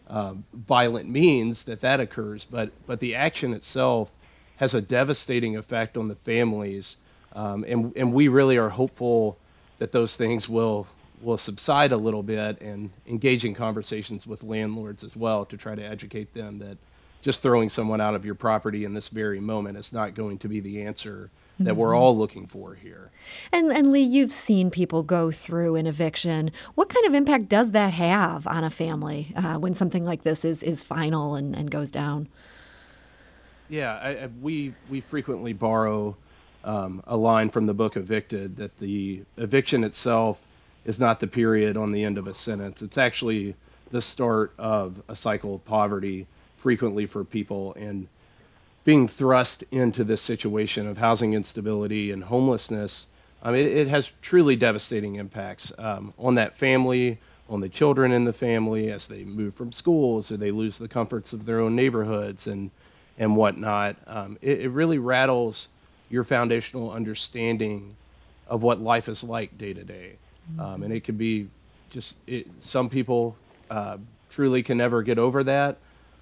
um, 0.09 0.45
violent 0.53 1.09
means 1.09 1.63
that 1.65 1.81
that 1.81 1.99
occurs, 1.99 2.45
but 2.45 2.71
but 2.85 2.99
the 2.99 3.15
action 3.15 3.53
itself 3.53 4.11
has 4.57 4.73
a 4.73 4.81
devastating 4.81 5.57
effect 5.57 5.97
on 5.97 6.07
the 6.07 6.15
families, 6.15 6.97
um, 7.33 7.65
and 7.67 7.91
and 7.95 8.13
we 8.13 8.27
really 8.27 8.57
are 8.57 8.69
hopeful 8.69 9.37
that 9.79 9.91
those 9.91 10.15
things 10.15 10.49
will 10.49 10.87
will 11.21 11.37
subside 11.37 11.91
a 11.91 11.97
little 11.97 12.21
bit 12.21 12.61
and 12.61 12.91
engage 13.07 13.43
in 13.43 13.53
conversations 13.53 14.27
with 14.27 14.43
landlords 14.43 15.03
as 15.03 15.15
well 15.15 15.45
to 15.45 15.57
try 15.57 15.73
to 15.73 15.81
educate 15.81 16.33
them 16.33 16.59
that 16.59 16.77
just 17.21 17.41
throwing 17.41 17.69
someone 17.69 17.99
out 17.99 18.13
of 18.13 18.23
your 18.23 18.35
property 18.35 18.85
in 18.85 18.93
this 18.93 19.09
very 19.09 19.39
moment 19.39 19.77
is 19.77 19.91
not 19.91 20.13
going 20.13 20.37
to 20.37 20.47
be 20.47 20.59
the 20.59 20.83
answer 20.83 21.31
that 21.59 21.71
mm-hmm. 21.71 21.79
we're 21.79 21.95
all 21.95 22.15
looking 22.15 22.45
for 22.45 22.75
here. 22.75 23.09
And, 23.51 23.71
and 23.71 23.91
Lee, 23.91 24.01
you've 24.01 24.31
seen 24.31 24.69
people 24.69 25.01
go 25.01 25.31
through 25.31 25.75
an 25.75 25.87
eviction. 25.87 26.51
What 26.75 26.89
kind 26.89 27.05
of 27.05 27.15
impact 27.15 27.49
does 27.49 27.71
that 27.71 27.93
have 27.93 28.45
on 28.45 28.63
a 28.63 28.69
family 28.69 29.33
uh, 29.35 29.55
when 29.55 29.73
something 29.73 30.05
like 30.05 30.21
this 30.21 30.45
is, 30.45 30.61
is 30.61 30.83
final 30.83 31.33
and, 31.33 31.55
and 31.55 31.71
goes 31.71 31.89
down? 31.89 32.29
Yeah, 33.69 33.97
I, 33.97 34.09
I, 34.09 34.29
we, 34.39 34.75
we 34.87 35.01
frequently 35.01 35.53
borrow 35.53 36.15
um, 36.63 37.03
a 37.07 37.17
line 37.17 37.49
from 37.49 37.65
the 37.65 37.73
book 37.73 37.95
Evicted 37.95 38.57
that 38.57 38.77
the 38.79 39.23
eviction 39.37 39.83
itself 39.83 40.39
is 40.85 40.99
not 40.99 41.19
the 41.19 41.27
period 41.27 41.77
on 41.77 41.91
the 41.91 42.03
end 42.03 42.17
of 42.17 42.27
a 42.27 42.33
sentence. 42.33 42.81
It's 42.81 42.97
actually 42.97 43.55
the 43.91 44.01
start 44.01 44.53
of 44.57 45.01
a 45.07 45.15
cycle 45.15 45.55
of 45.55 45.65
poverty 45.65 46.27
frequently 46.57 47.05
for 47.05 47.23
people. 47.23 47.73
And 47.75 48.07
being 48.83 49.07
thrust 49.07 49.63
into 49.71 50.03
this 50.03 50.21
situation 50.21 50.87
of 50.87 50.97
housing 50.97 51.33
instability 51.33 52.11
and 52.11 52.25
homelessness, 52.25 53.07
I 53.43 53.51
mean, 53.51 53.67
it, 53.67 53.87
has 53.87 54.11
truly 54.21 54.55
devastating 54.55 55.15
impacts 55.15 55.71
um, 55.77 56.13
on 56.17 56.35
that 56.35 56.55
family, 56.55 57.19
on 57.49 57.61
the 57.61 57.69
children 57.69 58.11
in 58.11 58.25
the 58.25 58.33
family 58.33 58.89
as 58.89 59.07
they 59.07 59.23
move 59.23 59.53
from 59.55 59.71
schools 59.71 60.31
or 60.31 60.37
they 60.37 60.51
lose 60.51 60.77
the 60.77 60.87
comforts 60.87 61.33
of 61.33 61.45
their 61.45 61.59
own 61.59 61.75
neighborhoods 61.75 62.47
and 62.47 62.71
and 63.17 63.35
whatnot. 63.35 63.97
Um, 64.05 64.37
it, 64.41 64.61
it, 64.61 64.69
really 64.69 64.99
rattles 64.99 65.69
your 66.09 66.23
foundational 66.23 66.91
understanding 66.91 67.95
of 68.47 68.63
what 68.63 68.79
life 68.79 69.07
is 69.07 69.23
like 69.23 69.57
day 69.57 69.73
to 69.73 69.83
day. 69.83 70.13
Um, 70.59 70.83
and 70.83 70.93
it 70.93 71.03
can 71.03 71.17
be 71.17 71.47
just 71.89 72.17
it, 72.25 72.47
some 72.59 72.89
people 72.89 73.35
uh, 73.69 73.97
truly 74.29 74.63
can 74.63 74.77
never 74.77 75.03
get 75.03 75.19
over 75.19 75.43
that. 75.43 75.77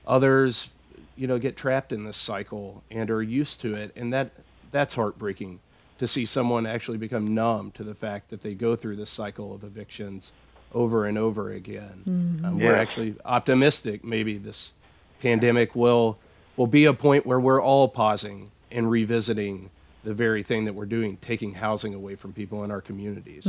Others, 0.08 0.70
you 1.15 1.27
know, 1.27 1.38
get 1.38 1.56
trapped 1.56 1.92
in 1.92 2.06
this 2.06 2.18
cycle 2.18 2.84
and 2.89 3.10
are 3.12 3.22
used 3.22 3.62
to 3.62 3.75
it, 3.75 3.92
and 3.96 4.12
that 4.13 4.32
that's 4.72 4.96
heartbreaking 4.96 5.60
to 6.00 6.08
see 6.08 6.25
someone 6.25 6.65
actually 6.65 6.98
become 6.98 7.25
numb 7.25 7.72
to 7.72 7.84
the 7.84 7.96
fact 7.96 8.30
that 8.30 8.42
they 8.42 8.54
go 8.54 8.75
through 8.75 8.96
this 8.96 9.10
cycle 9.10 9.54
of 9.54 9.63
evictions 9.63 10.34
over 10.74 11.06
and 11.06 11.18
over 11.18 11.51
again. 11.51 12.04
Mm-hmm. 12.08 12.46
Um, 12.46 12.60
We're 12.60 12.75
actually 12.75 13.15
optimistic. 13.24 14.04
Maybe 14.04 14.38
this 14.38 14.72
pandemic 15.20 15.75
will 15.75 16.18
will 16.58 16.68
be 16.68 16.86
a 16.86 16.94
point 16.94 17.25
where 17.25 17.39
we're 17.39 17.62
all 17.62 17.88
pausing 17.88 18.51
and 18.72 18.89
revisiting 18.89 19.70
the 20.05 20.13
very 20.13 20.43
thing 20.43 20.65
that 20.65 20.74
we're 20.74 20.85
doing, 20.85 21.17
taking 21.17 21.53
housing 21.53 21.93
away 21.93 22.15
from 22.15 22.31
people 22.31 22.63
in 22.63 22.71
our 22.71 22.79
communities. 22.79 23.45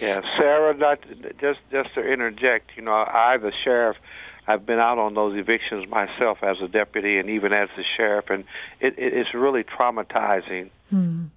Yeah, 0.00 0.20
Sarah, 0.38 0.76
not 0.76 1.00
just 1.40 1.60
just 1.72 1.94
to 1.94 2.00
interject, 2.06 2.72
you 2.76 2.82
know, 2.82 2.92
I 2.92 3.38
the 3.38 3.52
sheriff, 3.64 3.96
I've 4.46 4.66
been 4.66 4.78
out 4.78 4.98
on 4.98 5.14
those 5.14 5.36
evictions 5.36 5.88
myself 5.88 6.42
as 6.42 6.60
a 6.60 6.68
deputy 6.68 7.18
and 7.18 7.30
even 7.30 7.52
as 7.52 7.70
the 7.76 7.84
sheriff, 7.96 8.28
and 8.28 8.44
it, 8.80 8.98
it 8.98 9.14
it's 9.14 9.34
really 9.34 9.64
traumatizing, 9.64 10.68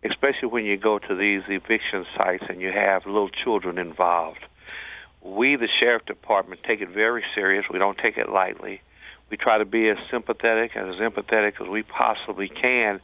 especially 0.04 0.50
when 0.50 0.66
you 0.66 0.78
go 0.78 1.00
to 1.00 1.16
these 1.16 1.44
eviction 1.48 2.06
sites 2.16 2.44
and 2.50 2.62
you 2.62 2.72
have 2.72 3.06
little 3.06 3.30
children 3.30 3.78
involved. 3.80 4.46
We, 5.22 5.56
the 5.56 5.70
sheriff 5.80 6.06
department, 6.06 6.62
take 6.64 6.82
it 6.82 6.90
very 6.90 7.24
serious. 7.34 7.66
We 7.72 7.80
don't 7.80 7.98
take 7.98 8.18
it 8.18 8.30
lightly. 8.30 8.82
We 9.30 9.38
try 9.38 9.58
to 9.58 9.66
be 9.66 9.90
as 9.90 9.98
sympathetic 10.12 10.72
and 10.76 10.90
as 10.90 10.96
empathetic 11.00 11.60
as 11.62 11.68
we 11.68 11.84
possibly 11.84 12.48
can. 12.50 13.02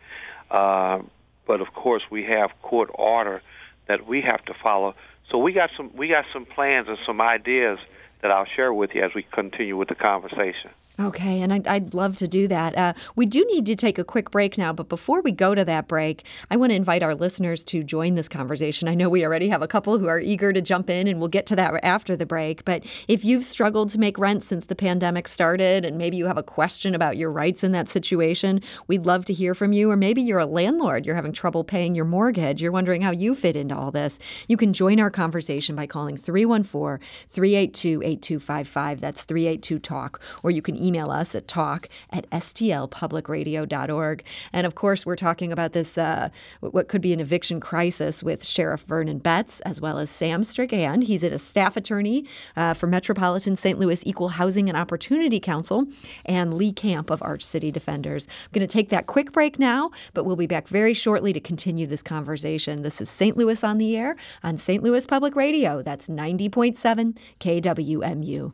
Uh, 0.52 1.00
but 1.46 1.62
of 1.62 1.74
course, 1.74 2.04
we 2.10 2.24
have 2.26 2.52
court 2.62 2.90
order 2.94 3.42
that 3.88 4.08
we 4.08 4.22
have 4.22 4.44
to 4.46 4.54
follow. 4.54 4.96
So 5.28 5.38
we 5.38 5.54
got 5.54 5.72
some 5.76 5.92
we 5.96 6.08
got 6.08 6.26
some 6.34 6.46
plans 6.46 6.88
and 6.88 6.98
some 7.06 7.22
ideas 7.22 7.80
that 8.22 8.32
I'll 8.32 8.46
share 8.46 8.74
with 8.74 8.96
you 8.96 9.02
as 9.04 9.14
we 9.14 9.24
continue 9.24 9.78
with 9.78 9.90
the 9.90 9.96
conversation. 9.96 10.72
Okay, 11.00 11.42
and 11.42 11.52
I'd, 11.52 11.68
I'd 11.68 11.96
love 11.96 12.16
to 12.18 12.28
do 12.28 12.48
that. 12.50 12.78
Uh, 12.78 12.94
we 13.16 13.26
do 13.26 13.44
need 13.46 13.66
to 13.66 13.76
take 13.76 13.98
a 13.98 14.04
quick 14.04 14.30
break 14.30 14.60
now, 14.60 14.72
but 14.72 14.90
before 14.90 15.22
we 15.22 15.32
go 15.32 15.56
to 15.56 15.66
that 15.66 15.88
break, 15.88 16.24
I 16.52 16.56
want 16.56 16.70
to 16.70 16.76
invite 16.76 17.02
our 17.02 17.16
listeners 17.16 17.64
to 17.66 17.84
join 17.84 18.14
this 18.14 18.30
conversation. 18.30 18.88
I 18.88 18.94
know 18.94 19.10
we 19.10 19.26
already 19.26 19.50
have 19.50 19.64
a 19.64 19.68
couple 19.68 19.98
who 19.98 20.06
are 20.06 20.20
eager 20.20 20.54
to 20.54 20.62
jump 20.62 20.92
in, 20.92 21.08
and 21.08 21.20
we'll 21.20 21.30
get 21.30 21.48
to 21.48 21.56
that 21.56 21.84
after 21.84 22.16
the 22.16 22.28
break. 22.28 22.64
But 22.64 22.84
if 23.08 23.26
you've 23.26 23.44
struggled 23.44 23.90
to 23.90 24.00
make 24.00 24.20
rent 24.20 24.44
since 24.44 24.68
the 24.68 24.76
pandemic 24.76 25.28
started, 25.28 25.84
and 25.84 25.98
maybe 25.98 26.16
you 26.16 26.28
have 26.28 26.38
a 26.38 26.44
question 26.44 26.94
about 26.94 27.18
your 27.18 27.32
rights 27.32 27.64
in 27.64 27.72
that 27.72 27.90
situation, 27.90 28.62
we'd 28.86 29.08
love 29.08 29.26
to 29.26 29.34
hear 29.34 29.56
from 29.56 29.74
you. 29.74 29.90
Or 29.90 29.98
maybe 29.98 30.22
you're 30.22 30.38
a 30.38 30.46
landlord, 30.46 31.08
you're 31.08 31.16
having 31.16 31.34
trouble 31.34 31.64
paying 31.64 31.96
your 31.96 32.06
mortgage, 32.06 32.62
you're 32.62 32.72
wondering 32.72 33.02
how 33.02 33.12
you 33.12 33.34
fit 33.34 33.56
into 33.56 33.76
all 33.76 33.90
this. 33.90 34.20
You 34.48 34.58
can 34.58 34.74
join 34.74 35.00
our 35.00 35.10
conversation 35.10 35.76
by 35.76 35.88
calling 35.88 36.18
314 36.18 37.04
382 37.32 38.04
8255. 38.04 39.02
That's 39.02 39.24
382 39.24 39.80
Talk. 39.80 40.22
Or 40.44 40.52
you 40.52 40.62
can 40.62 40.83
email 40.84 41.12
us 41.12 41.36
at 41.36 41.48
talk 41.48 41.88
at 42.10 42.30
stlpublicradio.org. 42.32 44.24
And 44.52 44.68
of 44.68 44.76
course, 44.76 45.06
we're 45.06 45.16
talking 45.16 45.52
about 45.52 45.74
this, 45.74 45.98
uh, 45.98 46.30
what 46.60 46.88
could 46.88 47.02
be 47.02 47.14
an 47.14 47.20
eviction 47.20 47.60
crisis 47.60 48.22
with 48.22 48.46
Sheriff 48.46 48.82
Vernon 48.82 49.20
Betts, 49.20 49.60
as 49.62 49.80
well 49.80 49.98
as 49.98 50.10
Sam 50.10 50.44
Stragand. 50.44 51.04
He's 51.04 51.24
a 51.24 51.40
staff 51.40 51.78
attorney 51.78 52.26
uh, 52.56 52.74
for 52.74 52.88
Metropolitan 52.88 53.56
St. 53.56 53.80
Louis 53.80 54.02
Equal 54.06 54.30
Housing 54.30 54.70
and 54.70 54.78
Opportunity 54.78 55.40
Council, 55.40 55.86
and 56.26 56.54
Lee 56.54 56.74
Camp 56.74 57.10
of 57.10 57.22
Arch 57.22 57.44
City 57.44 57.72
Defenders. 57.72 58.28
I'm 58.28 58.50
going 58.52 58.68
to 58.68 58.72
take 58.72 58.90
that 58.90 59.08
quick 59.08 59.32
break 59.32 59.60
now, 59.60 59.92
but 60.14 60.26
we'll 60.26 60.36
be 60.36 60.48
back 60.48 60.68
very 60.68 60.94
shortly 60.94 61.34
to 61.34 61.40
continue 61.40 61.88
this 61.88 62.02
conversation. 62.02 62.82
This 62.82 63.02
is 63.02 63.10
St. 63.10 63.38
Louis 63.38 63.64
on 63.64 63.78
the 63.78 63.96
Air 63.96 64.16
on 64.44 64.58
St. 64.58 64.84
Louis 64.84 65.06
Public 65.06 65.36
Radio. 65.36 65.82
That's 65.82 66.08
90.7 66.08 67.18
KWMU. 67.40 68.54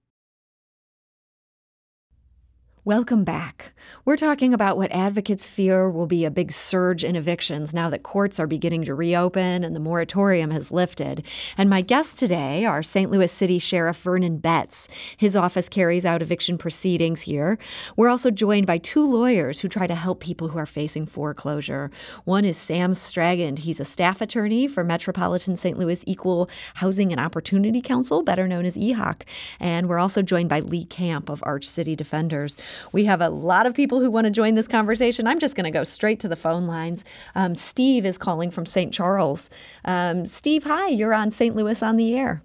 Welcome 2.83 3.23
back. 3.23 3.73
We're 4.05 4.17
talking 4.17 4.55
about 4.55 4.75
what 4.75 4.91
advocates 4.91 5.45
fear 5.45 5.87
will 5.87 6.07
be 6.07 6.25
a 6.25 6.31
big 6.31 6.51
surge 6.51 7.03
in 7.03 7.15
evictions 7.15 7.75
now 7.75 7.91
that 7.91 8.01
courts 8.01 8.39
are 8.39 8.47
beginning 8.47 8.85
to 8.85 8.95
reopen 8.95 9.63
and 9.63 9.75
the 9.75 9.79
moratorium 9.79 10.49
has 10.49 10.71
lifted. 10.71 11.23
And 11.59 11.69
my 11.69 11.81
guests 11.81 12.15
today 12.15 12.65
are 12.65 12.81
St. 12.81 13.11
Louis 13.11 13.31
City 13.31 13.59
Sheriff 13.59 13.97
Vernon 13.97 14.37
Betts. 14.37 14.87
His 15.15 15.35
office 15.35 15.69
carries 15.69 16.07
out 16.07 16.23
eviction 16.23 16.57
proceedings 16.57 17.21
here. 17.21 17.59
We're 17.95 18.09
also 18.09 18.31
joined 18.31 18.65
by 18.65 18.79
two 18.79 19.05
lawyers 19.05 19.59
who 19.59 19.67
try 19.67 19.85
to 19.85 19.93
help 19.93 20.19
people 20.19 20.47
who 20.47 20.57
are 20.57 20.65
facing 20.65 21.05
foreclosure. 21.05 21.91
One 22.23 22.45
is 22.45 22.57
Sam 22.57 22.93
Stragand. 22.93 23.59
He's 23.59 23.79
a 23.79 23.85
staff 23.85 24.21
attorney 24.21 24.67
for 24.67 24.83
Metropolitan 24.83 25.55
St. 25.55 25.77
Louis 25.77 26.03
Equal 26.07 26.49
Housing 26.75 27.11
and 27.11 27.21
Opportunity 27.21 27.81
Council, 27.81 28.23
better 28.23 28.47
known 28.47 28.65
as 28.65 28.75
EHOC. 28.75 29.21
And 29.59 29.87
we're 29.87 29.99
also 29.99 30.23
joined 30.23 30.49
by 30.49 30.61
Lee 30.61 30.85
Camp 30.85 31.29
of 31.29 31.43
Arch 31.45 31.69
City 31.69 31.95
Defenders. 31.95 32.57
We 32.91 33.05
have 33.05 33.21
a 33.21 33.29
lot 33.29 33.65
of 33.65 33.73
people 33.73 33.99
who 33.99 34.09
want 34.11 34.25
to 34.25 34.31
join 34.31 34.55
this 34.55 34.67
conversation. 34.67 35.27
I'm 35.27 35.39
just 35.39 35.55
going 35.55 35.65
to 35.65 35.71
go 35.71 35.83
straight 35.83 36.19
to 36.21 36.27
the 36.27 36.35
phone 36.35 36.67
lines. 36.67 37.03
Um, 37.35 37.55
Steve 37.55 38.05
is 38.05 38.17
calling 38.17 38.51
from 38.51 38.65
St. 38.65 38.93
Charles. 38.93 39.49
Um, 39.85 40.27
Steve, 40.27 40.63
hi, 40.63 40.87
you're 40.87 41.13
on 41.13 41.31
St. 41.31 41.55
Louis 41.55 41.81
on 41.81 41.97
the 41.97 42.15
air. 42.15 42.41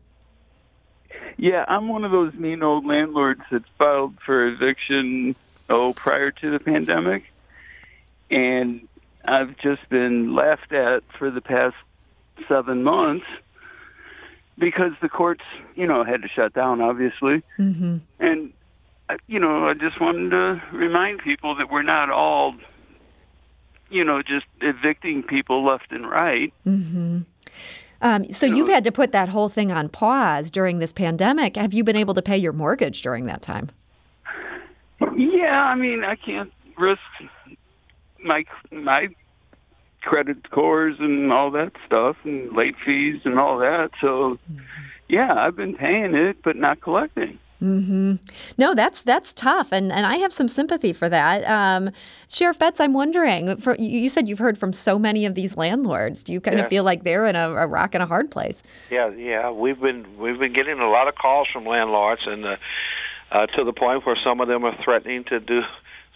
Yeah, 1.39 1.65
I'm 1.69 1.89
one 1.89 2.05
of 2.05 2.11
those 2.13 2.33
mean 2.35 2.63
old 2.63 2.87
landlords 2.87 3.43
that 3.51 3.63
filed 3.79 4.15
for 4.25 4.47
eviction 4.47 5.37
oh 5.69 5.93
prior 5.93 6.31
to 6.31 6.51
the 6.51 6.59
pandemic, 6.59 7.25
and 8.31 8.89
I've 9.25 9.57
just 9.59 9.87
been 9.89 10.35
laughed 10.35 10.73
at 10.73 11.03
for 11.19 11.31
the 11.31 11.41
past 11.43 11.77
seven 12.49 12.83
months 12.85 13.27
because 14.59 14.93
the 15.03 15.09
courts, 15.09 15.45
you 15.75 15.87
know, 15.87 16.05
had 16.05 16.23
to 16.23 16.29
shut 16.29 16.55
down, 16.55 16.81
obviously, 16.81 17.43
Mm-hmm. 17.59 17.99
and 18.19 18.53
you 19.27 19.39
know, 19.39 19.69
I 19.69 19.75
just 19.75 20.01
wanted 20.01 20.31
to 20.31 20.63
remind 20.73 21.21
people 21.21 21.57
that 21.57 21.71
we're 21.71 21.83
not 21.83 22.11
all, 22.11 22.55
you 23.91 24.05
know, 24.05 24.23
just 24.23 24.47
evicting 24.61 25.23
people 25.23 25.65
left 25.65 25.93
and 25.93 26.09
right. 26.09 26.53
Mm-hmm. 26.67 27.21
Um, 28.03 28.33
so 28.33 28.45
you've 28.45 28.69
had 28.69 28.85
to 28.85 28.93
put 28.93 29.13
that 29.13 29.31
whole 29.31 29.49
thing 29.49 29.73
on 29.73 29.89
pause 29.89 30.51
during 30.51 30.81
this 30.81 30.93
pandemic. 30.93 31.57
Have 31.57 31.73
you 31.73 31.83
been 31.83 31.97
able 31.97 32.15
to 32.15 32.23
pay 32.23 32.37
your 32.37 32.53
mortgage 32.53 33.01
during 33.01 33.27
that 33.27 33.43
time? 33.43 33.71
Yeah, 35.17 35.65
I 35.65 35.75
mean, 35.75 36.05
I 36.05 36.17
can't 36.17 36.53
risk 36.79 37.01
my 38.23 38.45
my 38.71 39.09
credit 40.03 40.37
scores 40.47 40.97
and 41.01 41.33
all 41.33 41.51
that 41.51 41.73
stuff 41.87 42.17
and 42.25 42.55
late 42.55 42.77
fees 42.85 43.21
and 43.25 43.39
all 43.39 43.59
that. 43.59 43.91
So, 44.01 44.39
yeah, 45.09 45.35
I've 45.35 45.57
been 45.57 45.75
paying 45.75 46.15
it 46.15 46.43
but 46.43 46.57
not 46.57 46.81
collecting. 46.81 47.39
Mm-hmm. 47.63 48.17
No, 48.59 48.75
that's 48.75 49.03
that's 49.03 49.33
tough, 49.33 49.73
and 49.73 49.91
and 49.91 50.05
I 50.05 50.17
have 50.17 50.33
some 50.33 50.49
sympathy 50.49 50.93
for 50.93 51.09
that. 51.09 51.43
Um, 51.45 51.91
Sheriff 52.29 52.59
Betts, 52.59 52.81
I'm 52.81 52.93
wondering. 52.93 53.57
For 53.57 53.75
you 53.77 54.11
said 54.11 54.29
you've 54.29 54.39
heard 54.39 54.59
from 54.59 54.73
so 54.73 54.99
many 54.99 55.25
of 55.25 55.35
these 55.35 55.57
landlords. 55.57 56.23
Do 56.23 56.33
you 56.33 56.41
kind 56.41 56.61
of 56.61 56.69
feel 56.69 56.85
like 56.85 57.05
they're 57.05 57.27
in 57.27 57.37
a, 57.37 57.51
a 57.51 57.67
rock 57.67 57.95
and 57.95 58.03
a 58.03 58.07
hard 58.07 58.31
place? 58.31 58.63
Yeah, 58.91 59.09
yeah, 59.11 59.51
we've 59.51 59.81
been 59.81 60.19
we've 60.19 60.39
been 60.39 60.53
getting 60.53 60.81
a 60.81 60.91
lot 60.91 61.09
of 61.09 61.15
calls 61.15 61.49
from 61.51 61.65
landlords, 61.65 62.23
and 62.27 62.45
uh, 62.45 62.57
uh, 63.33 63.47
to 63.47 63.65
the 63.65 63.73
point 63.73 64.05
where 64.05 64.17
some 64.23 64.41
of 64.41 64.49
them 64.49 64.65
are 64.65 64.77
threatening 64.85 65.25
to 65.25 65.41
do 65.41 65.63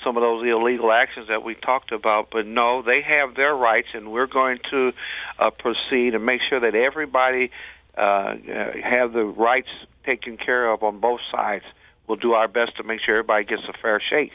some 0.04 0.16
of 0.16 0.22
those 0.22 0.46
illegal 0.46 0.92
actions 0.92 1.28
that 1.28 1.42
we 1.42 1.54
talked 1.54 1.92
about. 1.92 2.28
But 2.30 2.46
no, 2.46 2.82
they 2.82 3.02
have 3.02 3.34
their 3.34 3.54
rights, 3.54 3.88
and 3.94 4.12
we're 4.12 4.26
going 4.26 4.58
to 4.70 4.92
uh, 5.38 5.50
proceed 5.50 6.14
and 6.14 6.24
make 6.24 6.40
sure 6.48 6.60
that 6.60 6.74
everybody 6.74 7.50
uh, 7.96 8.00
uh, 8.00 8.36
have 8.82 9.12
the 9.12 9.24
rights 9.24 9.68
taken 10.04 10.36
care 10.36 10.70
of 10.70 10.82
on 10.82 11.00
both 11.00 11.20
sides. 11.30 11.64
We'll 12.06 12.16
do 12.16 12.32
our 12.32 12.48
best 12.48 12.76
to 12.76 12.82
make 12.82 13.00
sure 13.00 13.16
everybody 13.16 13.44
gets 13.44 13.62
a 13.68 13.72
fair 13.72 14.00
shake 14.00 14.32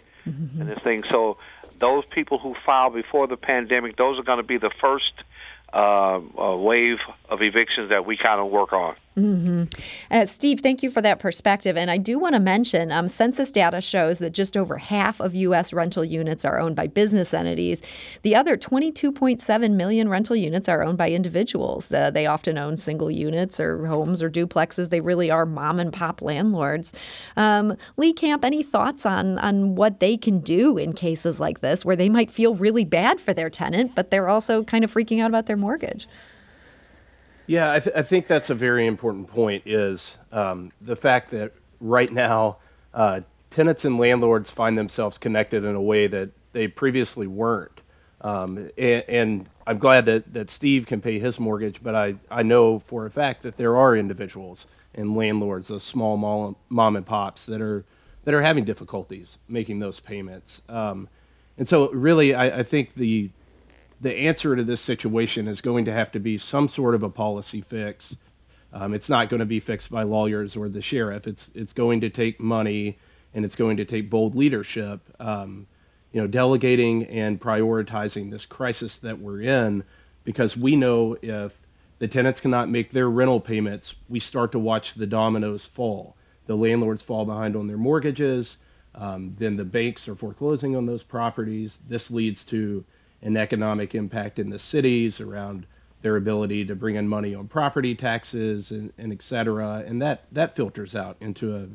in 0.59 0.67
this 0.67 0.79
thing. 0.83 1.03
So 1.11 1.37
those 1.79 2.03
people 2.09 2.39
who 2.39 2.55
filed 2.65 2.93
before 2.93 3.27
the 3.27 3.37
pandemic, 3.37 3.97
those 3.97 4.17
are 4.19 4.23
going 4.23 4.37
to 4.37 4.43
be 4.43 4.57
the 4.57 4.71
first 4.81 5.13
uh, 5.73 6.19
uh, 6.19 6.55
wave 6.55 6.97
of 7.29 7.41
evictions 7.41 7.89
that 7.89 8.05
we 8.05 8.17
kind 8.17 8.39
of 8.39 8.49
work 8.49 8.73
on. 8.73 8.95
Mm-hmm. 9.17 9.63
Uh, 10.11 10.25
Steve, 10.25 10.59
thank 10.59 10.83
you 10.83 10.91
for 10.91 11.01
that 11.01 11.19
perspective. 11.19 11.77
And 11.77 11.89
I 11.89 11.97
do 11.97 12.19
want 12.19 12.35
to 12.35 12.39
mention 12.39 12.91
um, 12.91 13.07
census 13.07 13.49
data 13.49 13.79
shows 13.79 14.19
that 14.19 14.31
just 14.31 14.57
over 14.57 14.77
half 14.77 15.21
of 15.21 15.33
U.S. 15.33 15.71
rental 15.71 16.03
units 16.03 16.43
are 16.43 16.59
owned 16.59 16.75
by 16.75 16.87
business 16.87 17.33
entities. 17.33 17.81
The 18.23 18.35
other 18.35 18.57
22.7 18.57 19.71
million 19.71 20.09
rental 20.09 20.35
units 20.35 20.67
are 20.67 20.83
owned 20.83 20.97
by 20.97 21.11
individuals. 21.11 21.89
Uh, 21.89 22.11
they 22.11 22.25
often 22.25 22.57
own 22.57 22.75
single 22.75 23.09
units 23.09 23.57
or 23.57 23.87
homes 23.87 24.21
or 24.21 24.29
duplexes. 24.29 24.89
They 24.89 25.01
really 25.01 25.31
are 25.31 25.45
mom 25.45 25.79
and 25.79 25.93
pop 25.93 26.21
landlords. 26.21 26.91
Um, 27.37 27.77
Lee 27.95 28.11
Camp, 28.11 28.43
any 28.43 28.63
thoughts 28.63 29.05
on, 29.05 29.37
on 29.39 29.75
what 29.75 30.01
they 30.01 30.17
can 30.17 30.39
do 30.41 30.77
in 30.77 30.91
cases 30.91 31.39
like 31.39 31.61
this 31.61 31.85
where 31.85 31.95
they 31.95 32.09
might 32.09 32.29
feel 32.29 32.53
really 32.53 32.83
bad 32.83 33.21
for 33.21 33.33
their 33.33 33.49
tenant, 33.49 33.95
but 33.95 34.11
they're 34.11 34.27
also 34.27 34.61
kind 34.65 34.83
of 34.83 34.93
freaking 34.93 35.21
out 35.21 35.29
about 35.29 35.45
their 35.45 35.55
mortgage? 35.55 36.05
Yeah, 37.47 37.71
I, 37.71 37.79
th- 37.79 37.95
I, 37.95 38.01
think 38.01 38.27
that's 38.27 38.49
a 38.49 38.55
very 38.55 38.87
important 38.87 39.27
point. 39.27 39.63
Is 39.65 40.17
um, 40.31 40.71
the 40.81 40.95
fact 40.95 41.31
that 41.31 41.53
right 41.79 42.11
now 42.11 42.57
uh, 42.93 43.21
tenants 43.49 43.85
and 43.85 43.97
landlords 43.97 44.49
find 44.49 44.77
themselves 44.77 45.17
connected 45.17 45.63
in 45.63 45.75
a 45.75 45.81
way 45.81 46.07
that 46.07 46.29
they 46.53 46.67
previously 46.67 47.27
weren't. 47.27 47.81
Um, 48.21 48.69
and, 48.77 49.03
and, 49.07 49.49
I'm 49.67 49.79
glad 49.79 50.05
that, 50.05 50.31
that 50.33 50.51
Steve 50.51 50.85
can 50.85 51.01
pay 51.01 51.17
his 51.17 51.39
mortgage, 51.39 51.81
but 51.81 51.95
I, 51.95 52.15
I 52.29 52.43
know 52.43 52.79
for 52.85 53.07
a 53.07 53.09
fact 53.09 53.41
that 53.41 53.57
there 53.57 53.75
are 53.75 53.97
individuals 53.97 54.67
and 54.93 55.15
landlords, 55.15 55.69
those 55.69 55.81
small 55.81 56.17
mom, 56.17 56.55
mom 56.69 56.95
and 56.95 57.03
pops 57.03 57.47
that 57.47 57.61
are 57.61 57.83
that 58.25 58.33
are 58.33 58.43
having 58.43 58.63
difficulties 58.63 59.39
making 59.47 59.79
those 59.79 59.99
payments. 59.99 60.61
Um, 60.69 61.07
and 61.57 61.67
so, 61.67 61.89
really, 61.91 62.35
I, 62.35 62.59
I 62.59 62.63
think 62.63 62.93
the 62.93 63.31
the 64.01 64.13
answer 64.13 64.55
to 64.55 64.63
this 64.63 64.81
situation 64.81 65.47
is 65.47 65.61
going 65.61 65.85
to 65.85 65.93
have 65.93 66.11
to 66.11 66.19
be 66.19 66.37
some 66.37 66.67
sort 66.67 66.95
of 66.95 67.03
a 67.03 67.09
policy 67.09 67.61
fix. 67.61 68.15
Um, 68.73 68.93
it's 68.93 69.09
not 69.09 69.29
going 69.29 69.39
to 69.39 69.45
be 69.45 69.59
fixed 69.59 69.89
by 69.89 70.03
lawyers 70.03 70.55
or 70.55 70.67
the 70.67 70.81
sheriff. 70.81 71.27
It's 71.27 71.49
it's 71.55 71.73
going 71.73 72.01
to 72.01 72.09
take 72.09 72.39
money 72.39 72.97
and 73.33 73.45
it's 73.45 73.55
going 73.55 73.77
to 73.77 73.85
take 73.85 74.09
bold 74.09 74.35
leadership. 74.35 75.01
Um, 75.19 75.67
you 76.11 76.21
know, 76.21 76.27
delegating 76.27 77.05
and 77.05 77.41
prioritizing 77.41 78.31
this 78.31 78.45
crisis 78.45 78.97
that 78.99 79.19
we're 79.19 79.41
in, 79.41 79.83
because 80.23 80.55
we 80.55 80.77
know 80.77 81.17
if 81.21 81.51
the 81.99 82.07
tenants 82.07 82.39
cannot 82.39 82.69
make 82.69 82.91
their 82.91 83.09
rental 83.09 83.41
payments, 83.41 83.95
we 84.07 84.19
start 84.19 84.51
to 84.53 84.59
watch 84.59 84.93
the 84.93 85.07
dominoes 85.07 85.65
fall. 85.65 86.15
The 86.47 86.55
landlords 86.55 87.03
fall 87.03 87.25
behind 87.25 87.55
on 87.55 87.67
their 87.67 87.77
mortgages. 87.77 88.57
Um, 88.93 89.35
then 89.39 89.57
the 89.57 89.65
banks 89.65 90.07
are 90.07 90.15
foreclosing 90.15 90.75
on 90.75 90.85
those 90.85 91.03
properties. 91.03 91.79
This 91.87 92.09
leads 92.09 92.45
to 92.45 92.85
an 93.21 93.37
economic 93.37 93.95
impact 93.95 94.39
in 94.39 94.49
the 94.49 94.59
cities 94.59 95.19
around 95.19 95.65
their 96.01 96.17
ability 96.17 96.63
to 96.65 96.75
bring 96.75 96.95
in 96.95 97.07
money 97.07 97.33
on 97.33 97.47
property 97.47 97.95
taxes 97.95 98.69
and, 98.69 98.93
and 98.97 99.11
et 99.11 99.23
cetera. 99.23 99.83
And 99.87 100.01
that, 100.01 100.25
that 100.31 100.55
filters 100.55 100.95
out 100.95 101.17
into 101.19 101.55
a, 101.55 101.67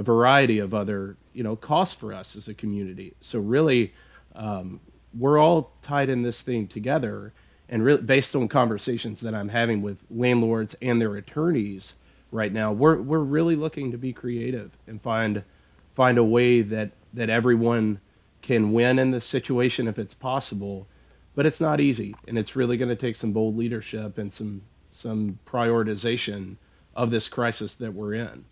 a 0.00 0.02
variety 0.02 0.58
of 0.58 0.72
other, 0.72 1.16
you 1.34 1.42
know, 1.42 1.56
costs 1.56 1.94
for 1.94 2.14
us 2.14 2.36
as 2.36 2.48
a 2.48 2.54
community. 2.54 3.14
So 3.20 3.38
really, 3.38 3.92
um, 4.34 4.80
we're 5.18 5.38
all 5.38 5.72
tied 5.82 6.08
in 6.08 6.22
this 6.22 6.40
thing 6.40 6.68
together. 6.68 7.34
And 7.68 7.84
really, 7.84 8.02
based 8.02 8.34
on 8.34 8.48
conversations 8.48 9.20
that 9.20 9.34
I'm 9.34 9.48
having 9.50 9.82
with 9.82 9.98
landlords 10.10 10.74
and 10.80 11.00
their 11.00 11.16
attorneys 11.16 11.94
right 12.30 12.52
now, 12.52 12.72
we're, 12.72 12.96
we're 12.96 13.18
really 13.18 13.56
looking 13.56 13.92
to 13.92 13.98
be 13.98 14.12
creative 14.12 14.70
and 14.86 15.02
find, 15.02 15.42
find 15.94 16.16
a 16.16 16.24
way 16.24 16.62
that, 16.62 16.92
that 17.12 17.28
everyone 17.28 18.00
can 18.46 18.72
win 18.72 18.96
in 18.96 19.10
this 19.10 19.24
situation 19.24 19.88
if 19.88 19.98
it's 19.98 20.14
possible, 20.14 20.86
but 21.34 21.44
it's 21.44 21.60
not 21.60 21.80
easy, 21.80 22.14
and 22.28 22.38
it's 22.38 22.54
really 22.54 22.76
going 22.76 22.88
to 22.88 22.96
take 22.96 23.16
some 23.16 23.32
bold 23.32 23.56
leadership 23.56 24.18
and 24.18 24.32
some 24.32 24.62
some 24.92 25.38
prioritization 25.44 26.56
of 26.94 27.10
this 27.10 27.28
crisis 27.28 27.74
that 27.74 27.92
we're 27.92 28.14
in. 28.14 28.44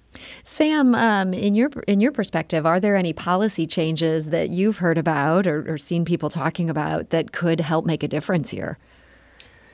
Sam, 0.42 0.96
um, 0.96 1.32
in 1.32 1.54
your 1.54 1.70
in 1.86 2.00
your 2.00 2.10
perspective, 2.10 2.66
are 2.66 2.80
there 2.80 2.96
any 2.96 3.12
policy 3.12 3.68
changes 3.68 4.30
that 4.30 4.50
you've 4.50 4.78
heard 4.78 4.98
about 4.98 5.46
or, 5.46 5.72
or 5.72 5.78
seen 5.78 6.04
people 6.04 6.28
talking 6.28 6.68
about 6.68 7.10
that 7.10 7.30
could 7.30 7.60
help 7.60 7.86
make 7.86 8.02
a 8.02 8.08
difference 8.08 8.50
here? 8.50 8.78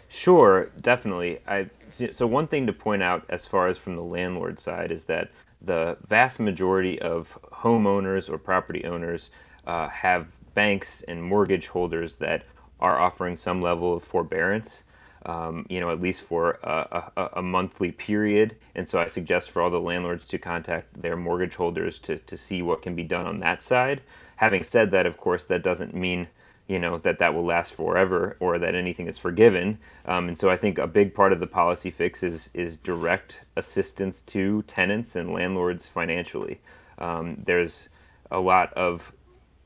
Sure, 0.08 0.70
definitely. 0.78 1.40
I 1.48 1.70
so 2.12 2.26
one 2.26 2.46
thing 2.46 2.66
to 2.66 2.74
point 2.74 3.02
out 3.02 3.24
as 3.30 3.46
far 3.46 3.68
as 3.68 3.78
from 3.78 3.96
the 3.96 4.02
landlord 4.02 4.60
side 4.60 4.92
is 4.92 5.04
that 5.04 5.30
the 5.62 5.96
vast 6.06 6.38
majority 6.38 7.00
of 7.00 7.38
homeowners 7.52 8.28
or 8.28 8.36
property 8.36 8.84
owners 8.84 9.30
uh, 9.66 9.88
have 9.88 10.28
banks 10.54 11.02
and 11.06 11.22
mortgage 11.22 11.68
holders 11.68 12.16
that 12.16 12.44
are 12.80 12.98
offering 12.98 13.36
some 13.36 13.60
level 13.60 13.94
of 13.94 14.02
forbearance, 14.02 14.84
um, 15.26 15.66
you 15.68 15.80
know, 15.80 15.90
at 15.90 16.00
least 16.00 16.22
for 16.22 16.58
a, 16.62 17.10
a, 17.16 17.30
a, 17.34 17.42
monthly 17.42 17.92
period. 17.92 18.56
And 18.74 18.88
so 18.88 18.98
I 18.98 19.06
suggest 19.06 19.50
for 19.50 19.60
all 19.60 19.70
the 19.70 19.80
landlords 19.80 20.26
to 20.26 20.38
contact 20.38 21.02
their 21.02 21.16
mortgage 21.16 21.56
holders 21.56 21.98
to, 22.00 22.16
to 22.18 22.36
see 22.38 22.62
what 22.62 22.80
can 22.80 22.96
be 22.96 23.04
done 23.04 23.26
on 23.26 23.40
that 23.40 23.62
side. 23.62 24.00
Having 24.36 24.64
said 24.64 24.90
that, 24.92 25.04
of 25.04 25.18
course, 25.18 25.44
that 25.44 25.62
doesn't 25.62 25.94
mean 25.94 26.28
you 26.70 26.78
know 26.78 26.98
that 26.98 27.18
that 27.18 27.34
will 27.34 27.44
last 27.44 27.74
forever 27.74 28.36
or 28.38 28.56
that 28.56 28.76
anything 28.76 29.08
is 29.08 29.18
forgiven 29.18 29.76
um, 30.04 30.28
and 30.28 30.38
so 30.38 30.48
i 30.48 30.56
think 30.56 30.78
a 30.78 30.86
big 30.86 31.12
part 31.12 31.32
of 31.32 31.40
the 31.40 31.46
policy 31.46 31.90
fix 31.90 32.22
is 32.22 32.48
is 32.54 32.76
direct 32.76 33.40
assistance 33.56 34.22
to 34.22 34.62
tenants 34.68 35.16
and 35.16 35.32
landlords 35.32 35.86
financially 35.86 36.60
um, 36.98 37.42
there's 37.44 37.88
a 38.30 38.38
lot 38.38 38.72
of 38.74 39.10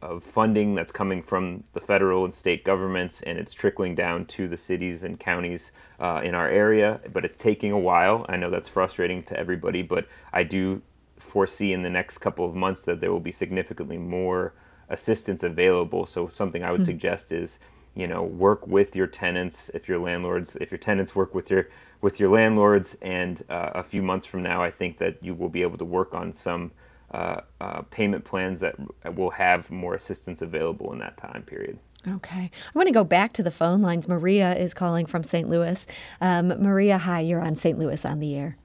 of 0.04 0.22
funding 0.22 0.74
that's 0.74 0.92
coming 0.92 1.22
from 1.22 1.64
the 1.72 1.80
federal 1.80 2.24
and 2.24 2.34
state 2.34 2.64
governments, 2.64 3.22
and 3.22 3.38
it's 3.38 3.54
trickling 3.54 3.94
down 3.94 4.26
to 4.26 4.46
the 4.46 4.56
cities 4.56 5.02
and 5.02 5.18
counties 5.18 5.72
uh, 5.98 6.20
in 6.22 6.34
our 6.34 6.48
area. 6.48 7.00
But 7.12 7.24
it's 7.24 7.36
taking 7.36 7.72
a 7.72 7.78
while. 7.78 8.26
I 8.28 8.36
know 8.36 8.50
that's 8.50 8.68
frustrating 8.68 9.22
to 9.24 9.38
everybody, 9.38 9.82
but 9.82 10.06
I 10.32 10.42
do 10.42 10.82
foresee 11.18 11.72
in 11.72 11.82
the 11.82 11.90
next 11.90 12.18
couple 12.18 12.44
of 12.44 12.54
months 12.54 12.82
that 12.82 13.00
there 13.00 13.10
will 13.10 13.18
be 13.18 13.32
significantly 13.32 13.98
more 13.98 14.52
assistance 14.88 15.42
available. 15.42 16.06
So 16.06 16.28
something 16.28 16.62
I 16.62 16.70
would 16.70 16.82
hmm. 16.82 16.86
suggest 16.86 17.32
is, 17.32 17.58
you 17.94 18.06
know, 18.06 18.22
work 18.22 18.66
with 18.66 18.94
your 18.94 19.06
tenants 19.06 19.70
if 19.72 19.88
your 19.88 19.98
landlords, 19.98 20.56
if 20.60 20.70
your 20.70 20.78
tenants 20.78 21.14
work 21.14 21.34
with 21.34 21.50
your 21.50 21.68
with 22.00 22.20
your 22.20 22.28
landlords, 22.28 22.98
and 23.00 23.42
uh, 23.48 23.70
a 23.74 23.82
few 23.82 24.02
months 24.02 24.26
from 24.26 24.42
now, 24.42 24.62
I 24.62 24.70
think 24.70 24.98
that 24.98 25.16
you 25.22 25.34
will 25.34 25.48
be 25.48 25.62
able 25.62 25.78
to 25.78 25.86
work 25.86 26.12
on 26.12 26.34
some 26.34 26.72
uh, 27.14 27.40
uh, 27.60 27.82
payment 27.92 28.24
plans 28.24 28.58
that 28.58 28.74
will 29.14 29.30
have 29.30 29.70
more 29.70 29.94
assistance 29.94 30.42
available 30.42 30.92
in 30.92 30.98
that 30.98 31.16
time 31.16 31.42
period. 31.42 31.78
Okay. 32.08 32.50
I 32.50 32.78
want 32.78 32.88
to 32.88 32.92
go 32.92 33.04
back 33.04 33.32
to 33.34 33.42
the 33.42 33.52
phone 33.52 33.80
lines. 33.80 34.08
Maria 34.08 34.54
is 34.56 34.74
calling 34.74 35.06
from 35.06 35.22
St. 35.22 35.48
Louis. 35.48 35.86
Um, 36.20 36.48
Maria, 36.48 36.98
hi, 36.98 37.20
you're 37.20 37.40
on 37.40 37.54
St. 37.54 37.78
Louis 37.78 38.04
on 38.04 38.18
the 38.18 38.34
air. 38.34 38.56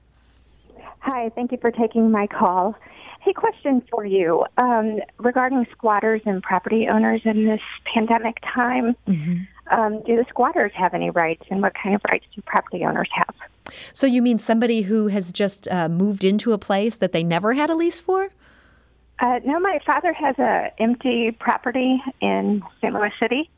Hi, 0.98 1.30
thank 1.34 1.52
you 1.52 1.58
for 1.58 1.70
taking 1.70 2.10
my 2.10 2.26
call. 2.26 2.74
Hey, 3.20 3.32
question 3.32 3.82
for 3.88 4.04
you 4.04 4.44
um, 4.58 4.98
regarding 5.18 5.64
squatters 5.70 6.20
and 6.24 6.42
property 6.42 6.88
owners 6.88 7.20
in 7.24 7.46
this 7.46 7.60
pandemic 7.94 8.38
time. 8.42 8.96
Mm-hmm. 9.06 9.36
Um, 9.72 10.02
do 10.02 10.16
the 10.16 10.24
squatters 10.28 10.72
have 10.74 10.92
any 10.92 11.10
rights, 11.10 11.44
and 11.50 11.62
what 11.62 11.74
kind 11.80 11.94
of 11.94 12.00
rights 12.10 12.26
do 12.34 12.42
property 12.42 12.84
owners 12.84 13.08
have? 13.12 13.34
So, 13.92 14.06
you 14.06 14.20
mean 14.20 14.40
somebody 14.40 14.82
who 14.82 15.06
has 15.08 15.30
just 15.30 15.68
uh, 15.68 15.88
moved 15.88 16.24
into 16.24 16.52
a 16.52 16.58
place 16.58 16.96
that 16.96 17.12
they 17.12 17.22
never 17.22 17.52
had 17.52 17.70
a 17.70 17.76
lease 17.76 18.00
for? 18.00 18.30
Uh, 19.20 19.38
no, 19.44 19.60
my 19.60 19.78
father 19.84 20.12
has 20.12 20.38
a 20.38 20.72
empty 20.78 21.30
property 21.38 22.02
in 22.20 22.62
St. 22.80 22.94
Louis 22.94 23.12
City, 23.20 23.50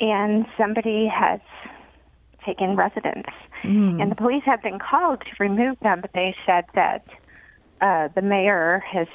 and 0.00 0.46
somebody 0.56 1.06
has 1.08 1.40
taken 2.44 2.76
residence. 2.76 3.26
Mm. 3.64 4.00
And 4.00 4.10
the 4.12 4.14
police 4.14 4.44
have 4.44 4.62
been 4.62 4.78
called 4.78 5.20
to 5.20 5.30
remove 5.40 5.78
them, 5.80 6.00
but 6.00 6.12
they 6.12 6.36
said 6.46 6.66
that 6.74 7.08
uh, 7.80 8.08
the 8.14 8.22
mayor 8.22 8.82
has 8.90 9.06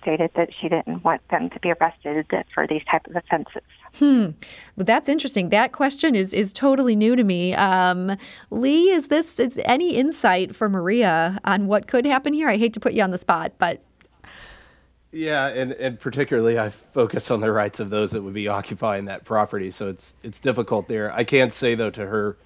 stated 0.00 0.30
that 0.34 0.50
she 0.60 0.68
didn't 0.68 1.02
want 1.04 1.26
them 1.30 1.48
to 1.50 1.60
be 1.60 1.72
arrested 1.72 2.26
for 2.52 2.66
these 2.66 2.82
type 2.90 3.06
of 3.06 3.16
offenses. 3.16 3.62
Hmm. 3.94 4.30
Well, 4.76 4.84
that's 4.84 5.08
interesting. 5.08 5.48
That 5.48 5.72
question 5.72 6.14
is 6.14 6.34
is 6.34 6.52
totally 6.52 6.94
new 6.94 7.16
to 7.16 7.24
me. 7.24 7.54
Um, 7.54 8.16
Lee, 8.50 8.90
is 8.90 9.08
this 9.08 9.38
is 9.38 9.58
any 9.64 9.94
insight 9.94 10.54
for 10.54 10.68
Maria 10.68 11.40
on 11.44 11.66
what 11.68 11.86
could 11.86 12.04
happen 12.04 12.34
here? 12.34 12.48
I 12.48 12.56
hate 12.56 12.74
to 12.74 12.80
put 12.80 12.92
you 12.92 13.02
on 13.02 13.12
the 13.12 13.18
spot, 13.18 13.52
but 13.58 13.82
yeah, 15.12 15.48
and, 15.48 15.72
and 15.72 16.00
particularly 16.00 16.58
I 16.58 16.70
focus 16.70 17.30
on 17.30 17.40
the 17.40 17.52
rights 17.52 17.80
of 17.80 17.90
those 17.90 18.12
that 18.12 18.22
would 18.22 18.32
be 18.32 18.48
occupying 18.48 19.04
that 19.04 19.24
property, 19.24 19.70
so 19.70 19.88
it's 19.88 20.14
it's 20.22 20.40
difficult 20.40 20.88
there. 20.88 21.12
I 21.12 21.24
can't 21.24 21.52
say 21.52 21.74
though 21.74 21.90
to 21.90 22.06
her 22.06 22.36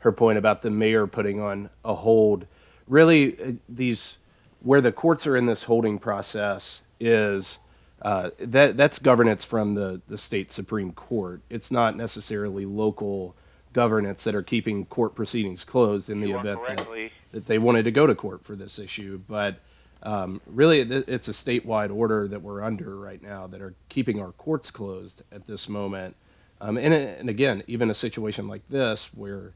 her 0.00 0.12
point 0.12 0.36
about 0.36 0.62
the 0.62 0.70
mayor 0.70 1.06
putting 1.06 1.40
on 1.40 1.70
a 1.84 1.94
hold. 1.94 2.46
Really, 2.88 3.40
uh, 3.40 3.52
these 3.68 4.18
where 4.60 4.80
the 4.80 4.92
courts 4.92 5.26
are 5.26 5.36
in 5.36 5.46
this 5.46 5.64
holding 5.64 6.00
process 6.00 6.82
is 6.98 7.60
uh, 8.02 8.30
that 8.40 8.76
that's 8.76 8.98
governance 8.98 9.44
from 9.44 9.74
the 9.74 10.00
the 10.08 10.18
state 10.18 10.50
supreme 10.50 10.92
court. 10.92 11.42
It's 11.48 11.70
not 11.70 11.96
necessarily 11.96 12.66
local 12.66 13.36
governance 13.72 14.24
that 14.24 14.34
are 14.34 14.42
keeping 14.42 14.86
court 14.86 15.14
proceedings 15.14 15.62
closed 15.62 16.10
in 16.10 16.20
the 16.22 16.32
event 16.32 16.58
that, 16.66 17.10
that 17.32 17.46
they 17.46 17.58
wanted 17.58 17.84
to 17.84 17.90
go 17.90 18.06
to 18.06 18.14
court 18.14 18.42
for 18.42 18.56
this 18.56 18.78
issue, 18.78 19.20
but 19.28 19.60
um, 20.02 20.40
really, 20.46 20.80
it's 20.80 21.28
a 21.28 21.32
statewide 21.32 21.94
order 21.94 22.28
that 22.28 22.42
we're 22.42 22.62
under 22.62 22.96
right 22.96 23.22
now 23.22 23.46
that 23.48 23.60
are 23.60 23.74
keeping 23.88 24.20
our 24.20 24.32
courts 24.32 24.70
closed 24.70 25.22
at 25.32 25.46
this 25.46 25.68
moment. 25.68 26.14
Um, 26.60 26.76
and, 26.78 26.94
and 26.94 27.28
again, 27.28 27.62
even 27.66 27.90
a 27.90 27.94
situation 27.94 28.48
like 28.48 28.66
this, 28.68 29.10
where 29.14 29.52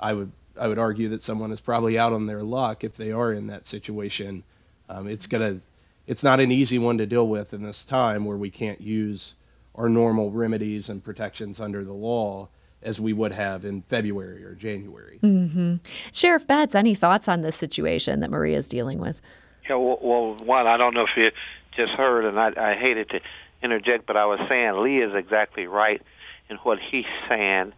I 0.00 0.12
would 0.12 0.32
I 0.58 0.68
would 0.68 0.78
argue 0.78 1.08
that 1.10 1.22
someone 1.22 1.52
is 1.52 1.60
probably 1.60 1.98
out 1.98 2.12
on 2.12 2.26
their 2.26 2.42
luck 2.42 2.82
if 2.82 2.96
they 2.96 3.12
are 3.12 3.32
in 3.32 3.46
that 3.46 3.66
situation. 3.66 4.42
Um, 4.88 5.06
it's 5.06 5.26
gonna, 5.26 5.60
it's 6.06 6.24
not 6.24 6.40
an 6.40 6.50
easy 6.50 6.78
one 6.78 6.98
to 6.98 7.06
deal 7.06 7.28
with 7.28 7.54
in 7.54 7.62
this 7.62 7.86
time 7.86 8.24
where 8.24 8.36
we 8.36 8.50
can't 8.50 8.80
use 8.80 9.34
our 9.74 9.88
normal 9.88 10.30
remedies 10.30 10.88
and 10.88 11.04
protections 11.04 11.60
under 11.60 11.84
the 11.84 11.92
law 11.92 12.48
as 12.82 13.00
we 13.00 13.12
would 13.12 13.32
have 13.32 13.64
in 13.64 13.82
February 13.82 14.44
or 14.44 14.54
January. 14.54 15.18
Mm-hmm. 15.22 15.76
Sheriff 16.12 16.46
Betts, 16.46 16.74
any 16.74 16.94
thoughts 16.94 17.28
on 17.28 17.42
this 17.42 17.56
situation 17.56 18.20
that 18.20 18.30
Maria 18.30 18.58
is 18.58 18.66
dealing 18.66 18.98
with? 18.98 19.20
Yeah, 19.68 19.76
well, 19.76 19.98
well, 20.00 20.44
one, 20.44 20.66
I 20.66 20.76
don't 20.76 20.94
know 20.94 21.02
if 21.02 21.16
you 21.16 21.30
just 21.76 21.92
heard, 21.92 22.24
and 22.24 22.38
I, 22.38 22.52
I 22.56 22.74
hated 22.74 23.10
to 23.10 23.20
interject, 23.62 24.06
but 24.06 24.16
I 24.16 24.26
was 24.26 24.40
saying 24.48 24.82
Lee 24.82 25.02
is 25.02 25.14
exactly 25.14 25.66
right 25.66 26.00
in 26.48 26.56
what 26.58 26.78
he's 26.78 27.04
saying 27.28 27.72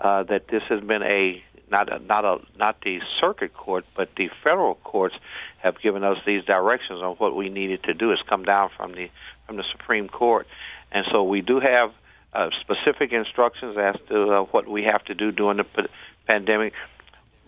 uh, 0.00 0.24
that 0.24 0.48
this 0.48 0.62
has 0.68 0.80
been 0.80 1.02
a 1.02 1.42
not 1.70 1.92
a, 1.92 1.98
not 1.98 2.24
a 2.24 2.38
not 2.58 2.80
the 2.82 3.00
circuit 3.20 3.54
court, 3.54 3.84
but 3.96 4.08
the 4.16 4.28
federal 4.42 4.76
courts 4.76 5.16
have 5.58 5.80
given 5.80 6.04
us 6.04 6.18
these 6.26 6.44
directions 6.44 7.00
on 7.02 7.16
what 7.16 7.34
we 7.34 7.48
needed 7.48 7.82
to 7.84 7.94
do. 7.94 8.12
It's 8.12 8.22
come 8.28 8.44
down 8.44 8.70
from 8.76 8.92
the 8.92 9.10
from 9.46 9.56
the 9.56 9.64
Supreme 9.72 10.08
Court, 10.08 10.46
and 10.92 11.04
so 11.10 11.24
we 11.24 11.40
do 11.40 11.60
have 11.60 11.92
uh, 12.32 12.50
specific 12.60 13.12
instructions 13.12 13.76
as 13.78 13.96
to 14.08 14.32
uh, 14.32 14.42
what 14.44 14.68
we 14.68 14.84
have 14.84 15.04
to 15.06 15.14
do 15.14 15.32
during 15.32 15.58
the 15.58 15.88
pandemic. 16.26 16.72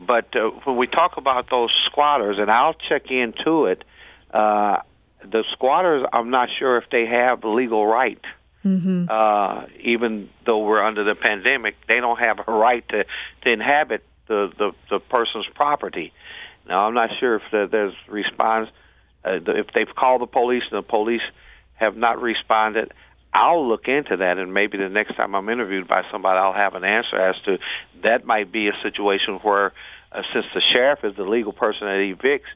But 0.01 0.35
uh, 0.37 0.51
when 0.65 0.77
we 0.77 0.87
talk 0.87 1.17
about 1.17 1.51
those 1.51 1.73
squatters, 1.87 2.37
and 2.39 2.51
I'll 2.51 2.75
check 2.89 3.11
into 3.11 3.67
it, 3.67 3.85
uh, 4.33 4.79
the 5.23 5.45
squatters, 5.53 6.07
I'm 6.13 6.31
not 6.31 6.49
sure 6.59 6.79
if 6.79 6.85
they 6.91 7.07
have 7.07 7.45
legal 7.45 7.87
right. 7.87 8.21
Mm-hmm. 8.65 9.07
Uh, 9.09 9.67
even 9.81 10.29
though 10.45 10.65
we're 10.65 10.83
under 10.83 11.05
the 11.05 11.15
pandemic, 11.15 11.77
they 11.87 12.01
don't 12.01 12.19
have 12.19 12.39
a 12.47 12.53
right 12.53 12.87
to, 12.89 13.05
to 13.43 13.51
inhabit 13.51 14.05
the, 14.27 14.53
the, 14.59 14.73
the 14.91 14.99
person's 15.01 15.47
property. 15.55 16.13
Now, 16.69 16.87
I'm 16.87 16.95
not 16.95 17.11
sure 17.19 17.37
if 17.37 17.43
the, 17.51 17.69
there's 17.71 17.95
response, 18.09 18.69
uh, 19.25 19.39
if 19.47 19.69
they've 19.75 19.95
called 19.95 20.21
the 20.21 20.27
police 20.27 20.65
and 20.71 20.79
the 20.79 20.87
police 20.87 21.23
have 21.75 21.97
not 21.97 22.21
responded. 22.21 22.93
I'll 23.41 23.69
look 23.69 23.87
into 23.87 24.17
that, 24.17 24.37
and 24.39 24.53
maybe 24.53 24.79
the 24.79 24.89
next 24.89 25.15
time 25.15 25.37
I'm 25.37 25.49
interviewed 25.49 25.87
by 25.87 26.03
somebody, 26.11 26.41
I'll 26.41 26.53
have 26.53 26.75
an 26.75 26.83
answer 26.83 27.17
as 27.17 27.37
to 27.45 27.59
that 28.03 28.25
might 28.25 28.51
be 28.51 28.67
a 28.67 28.73
situation 28.83 29.35
where, 29.45 29.73
uh, 30.11 30.23
since 30.33 30.45
the 30.55 30.61
sheriff 30.73 31.05
is 31.05 31.15
the 31.15 31.23
legal 31.23 31.53
person 31.53 31.87
that 31.87 32.01
evicts, 32.01 32.51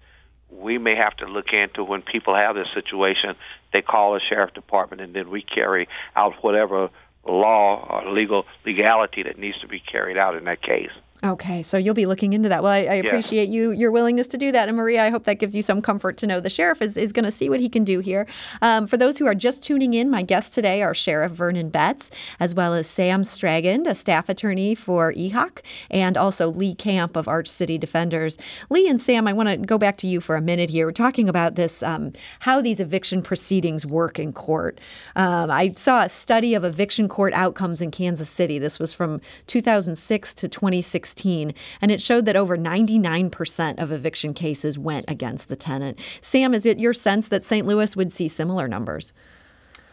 we 0.51 0.79
may 0.79 0.97
have 0.97 1.17
to 1.19 1.27
look 1.27 1.53
into 1.53 1.85
when 1.85 2.03
people 2.03 2.35
have 2.35 2.57
this 2.57 2.67
situation. 2.75 3.37
They 3.73 3.81
call 3.81 4.15
the 4.15 4.21
sheriff 4.29 4.55
department, 4.55 5.03
and 5.03 5.15
then 5.15 5.31
we 5.31 5.43
carry 5.43 5.87
out 6.17 6.43
whatever 6.43 6.91
law 7.25 7.87
or 7.89 8.13
legal 8.13 8.45
legality 8.67 9.23
that 9.23 9.39
needs 9.39 9.61
to 9.61 9.69
be 9.69 9.79
carried 9.79 10.19
out 10.19 10.35
in 10.35 10.47
that 10.47 10.63
case. 10.63 10.91
Okay, 11.25 11.63
so 11.63 11.79
you'll 11.79 11.95
be 11.95 12.07
looking 12.07 12.33
into 12.33 12.49
that. 12.49 12.65
Well, 12.65 12.73
I, 12.73 12.79
I 12.79 12.95
appreciate 12.95 13.49
you 13.49 13.71
your 13.71 13.93
willingness 13.93 14.27
to 14.29 14.37
do 14.37 14.51
that, 14.51 14.67
and 14.67 14.77
Maria, 14.77 15.05
I 15.05 15.11
hope 15.11 15.23
that 15.27 15.37
gives 15.37 15.55
you 15.55 15.63
some 15.63 15.81
comfort 15.81 16.17
to 16.17 16.27
know 16.27 16.41
the 16.41 16.51
sheriff 16.51 16.83
is, 16.83 16.97
is 16.97 17.13
going 17.13 17.25
to 17.25 17.31
see 17.31 17.49
what 17.49 17.61
he 17.61 17.69
can 17.69 17.85
do 17.85 18.01
here. 18.01 18.27
Um, 18.61 18.89
for 18.89 18.97
those 18.97 19.19
who 19.19 19.27
are 19.27 19.35
just 19.35 19.63
tuning 19.63 19.95
in, 19.95 20.11
my 20.11 20.23
guests 20.23 20.51
today 20.51 20.83
are 20.83 20.95
Sheriff 20.95 21.31
Vernon 21.31 21.69
Betts, 21.69 22.11
as 22.41 22.57
well 22.57 22.75
as 22.75 22.89
Sam 22.89 23.23
Stragand, 23.23 23.87
a 23.87 23.95
staff 23.95 24.29
attorney 24.29 24.75
for 24.75 25.13
EHOC, 25.13 25.59
and 25.93 26.17
also 26.17 26.49
Lee 26.49 26.75
Camp 26.75 27.15
of 27.15 27.29
Arch 27.29 27.47
City 27.47 27.79
Defenders. 27.79 28.37
Lee 28.69 28.89
and 28.89 29.01
Sam, 29.01 29.29
I 29.29 29.33
want 29.33 29.49
to 29.49 29.59
go 29.59 29.79
back 29.79 29.99
to 29.99 30.09
you 30.09 30.21
for 30.21 30.35
a 30.35 30.41
minute 30.41 30.71
here. 30.71 30.87
We're 30.87 30.93
talking 30.93 31.29
about 31.29 31.55
this 31.55 31.85
um, 31.85 32.15
how 32.41 32.61
these 32.61 32.81
eviction 32.81 33.23
proceedings 33.23 33.87
work 33.87 34.19
in 34.19 34.33
court. 34.33 34.81
Um, 35.15 35.53
I 35.53 35.73
saw 35.77 36.03
a 36.03 36.09
study 36.09 36.55
of 36.55 36.65
eviction 36.65 37.09
court 37.09 37.33
outcomes 37.33 37.81
in 37.81 37.93
Kansas 37.93 38.29
City. 38.29 38.59
This 38.59 38.81
was 38.81 38.93
from 38.93 39.21
2006 39.47 40.35
to 40.35 40.49
2016. 40.49 41.12
2016, 41.15 41.55
and 41.81 41.91
it 41.91 42.03
showed 42.03 42.27
that 42.27 42.37
over 42.37 42.57
99% 42.57 43.83
of 43.83 43.93
eviction 43.93 44.35
cases 44.35 44.79
went 44.79 45.05
against 45.09 45.49
the 45.49 45.57
tenant. 45.57 45.99
Sam, 46.21 46.55
is 46.55 46.67
it 46.67 46.79
your 46.79 46.95
sense 46.95 47.29
that 47.29 47.45
St. 47.45 47.67
Louis 47.67 47.97
would 47.97 48.13
see 48.13 48.29
similar 48.29 48.69
numbers? 48.69 49.13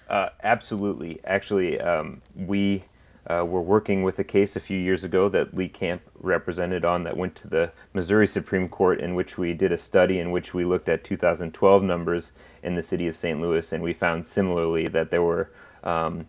Uh, 0.09 0.29
absolutely. 0.43 1.19
Actually, 1.23 1.79
um, 1.79 2.21
we 2.35 2.85
uh, 3.27 3.45
were 3.45 3.61
working 3.61 4.01
with 4.01 4.17
a 4.17 4.23
case 4.23 4.55
a 4.55 4.59
few 4.59 4.77
years 4.77 5.03
ago 5.03 5.29
that 5.29 5.55
Lee 5.55 5.67
Camp 5.67 6.01
represented 6.15 6.83
on 6.83 7.03
that 7.03 7.15
went 7.15 7.35
to 7.35 7.47
the 7.47 7.71
Missouri 7.93 8.27
Supreme 8.27 8.67
Court, 8.69 8.99
in 8.99 9.13
which 9.13 9.37
we 9.37 9.53
did 9.53 9.71
a 9.71 9.77
study 9.77 10.19
in 10.19 10.31
which 10.31 10.53
we 10.53 10.65
looked 10.65 10.89
at 10.89 11.03
2012 11.03 11.83
numbers 11.83 12.31
in 12.63 12.75
the 12.75 12.83
city 12.83 13.07
of 13.07 13.15
St. 13.15 13.39
Louis, 13.39 13.71
and 13.71 13.83
we 13.83 13.93
found 13.93 14.25
similarly 14.25 14.87
that 14.87 15.11
there 15.11 15.21
were 15.21 15.51
um, 15.83 16.27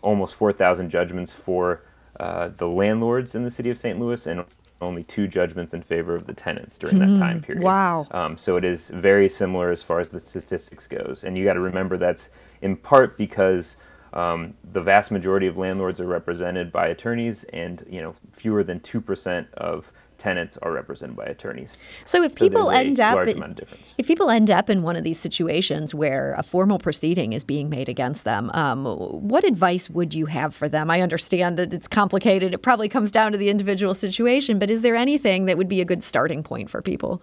almost 0.00 0.34
4,000 0.34 0.88
judgments 0.88 1.32
for 1.32 1.82
uh, 2.22 2.48
the 2.48 2.68
landlords 2.68 3.34
in 3.34 3.42
the 3.42 3.50
city 3.50 3.68
of 3.68 3.76
St. 3.76 3.98
Louis 3.98 4.26
and 4.28 4.44
only 4.80 5.02
two 5.02 5.26
judgments 5.26 5.74
in 5.74 5.82
favor 5.82 6.14
of 6.14 6.26
the 6.26 6.32
tenants 6.32 6.78
during 6.78 7.00
that 7.00 7.18
time 7.18 7.38
hmm. 7.38 7.44
period. 7.44 7.64
Wow. 7.64 8.06
Um, 8.12 8.38
so 8.38 8.56
it 8.56 8.64
is 8.64 8.90
very 8.90 9.28
similar 9.28 9.72
as 9.72 9.82
far 9.82 9.98
as 9.98 10.10
the 10.10 10.20
statistics 10.20 10.86
goes. 10.86 11.24
And 11.24 11.36
you 11.36 11.44
got 11.44 11.54
to 11.54 11.60
remember 11.60 11.96
that's 11.96 12.30
in 12.60 12.76
part 12.76 13.18
because 13.18 13.76
um, 14.12 14.54
the 14.62 14.80
vast 14.80 15.10
majority 15.10 15.48
of 15.48 15.58
landlords 15.58 16.00
are 16.00 16.06
represented 16.06 16.70
by 16.70 16.86
attorneys, 16.86 17.42
and 17.44 17.84
you 17.88 18.00
know 18.00 18.14
fewer 18.32 18.62
than 18.62 18.78
two 18.80 19.00
percent 19.00 19.52
of 19.54 19.90
tenants 20.22 20.56
are 20.62 20.70
represented 20.70 21.16
by 21.16 21.24
attorneys. 21.24 21.76
So 22.04 22.22
if 22.22 22.36
people 22.36 22.70
end 22.70 23.00
up 23.00 23.26
in, 23.26 23.56
if 23.98 24.06
people 24.06 24.30
end 24.30 24.50
up 24.50 24.70
in 24.70 24.82
one 24.82 24.94
of 24.94 25.02
these 25.02 25.18
situations 25.18 25.94
where 25.94 26.34
a 26.38 26.44
formal 26.44 26.78
proceeding 26.78 27.32
is 27.32 27.42
being 27.42 27.68
made 27.68 27.88
against 27.88 28.24
them, 28.24 28.48
um, 28.54 28.84
what 28.84 29.42
advice 29.42 29.90
would 29.90 30.14
you 30.14 30.26
have 30.26 30.54
for 30.54 30.68
them? 30.68 30.90
I 30.90 31.00
understand 31.00 31.58
that 31.58 31.74
it's 31.74 31.88
complicated. 31.88 32.54
It 32.54 32.58
probably 32.58 32.88
comes 32.88 33.10
down 33.10 33.32
to 33.32 33.38
the 33.38 33.48
individual 33.48 33.94
situation, 33.94 34.60
but 34.60 34.70
is 34.70 34.82
there 34.82 34.94
anything 34.94 35.46
that 35.46 35.58
would 35.58 35.68
be 35.68 35.80
a 35.80 35.84
good 35.84 36.04
starting 36.04 36.44
point 36.44 36.70
for 36.70 36.80
people? 36.80 37.20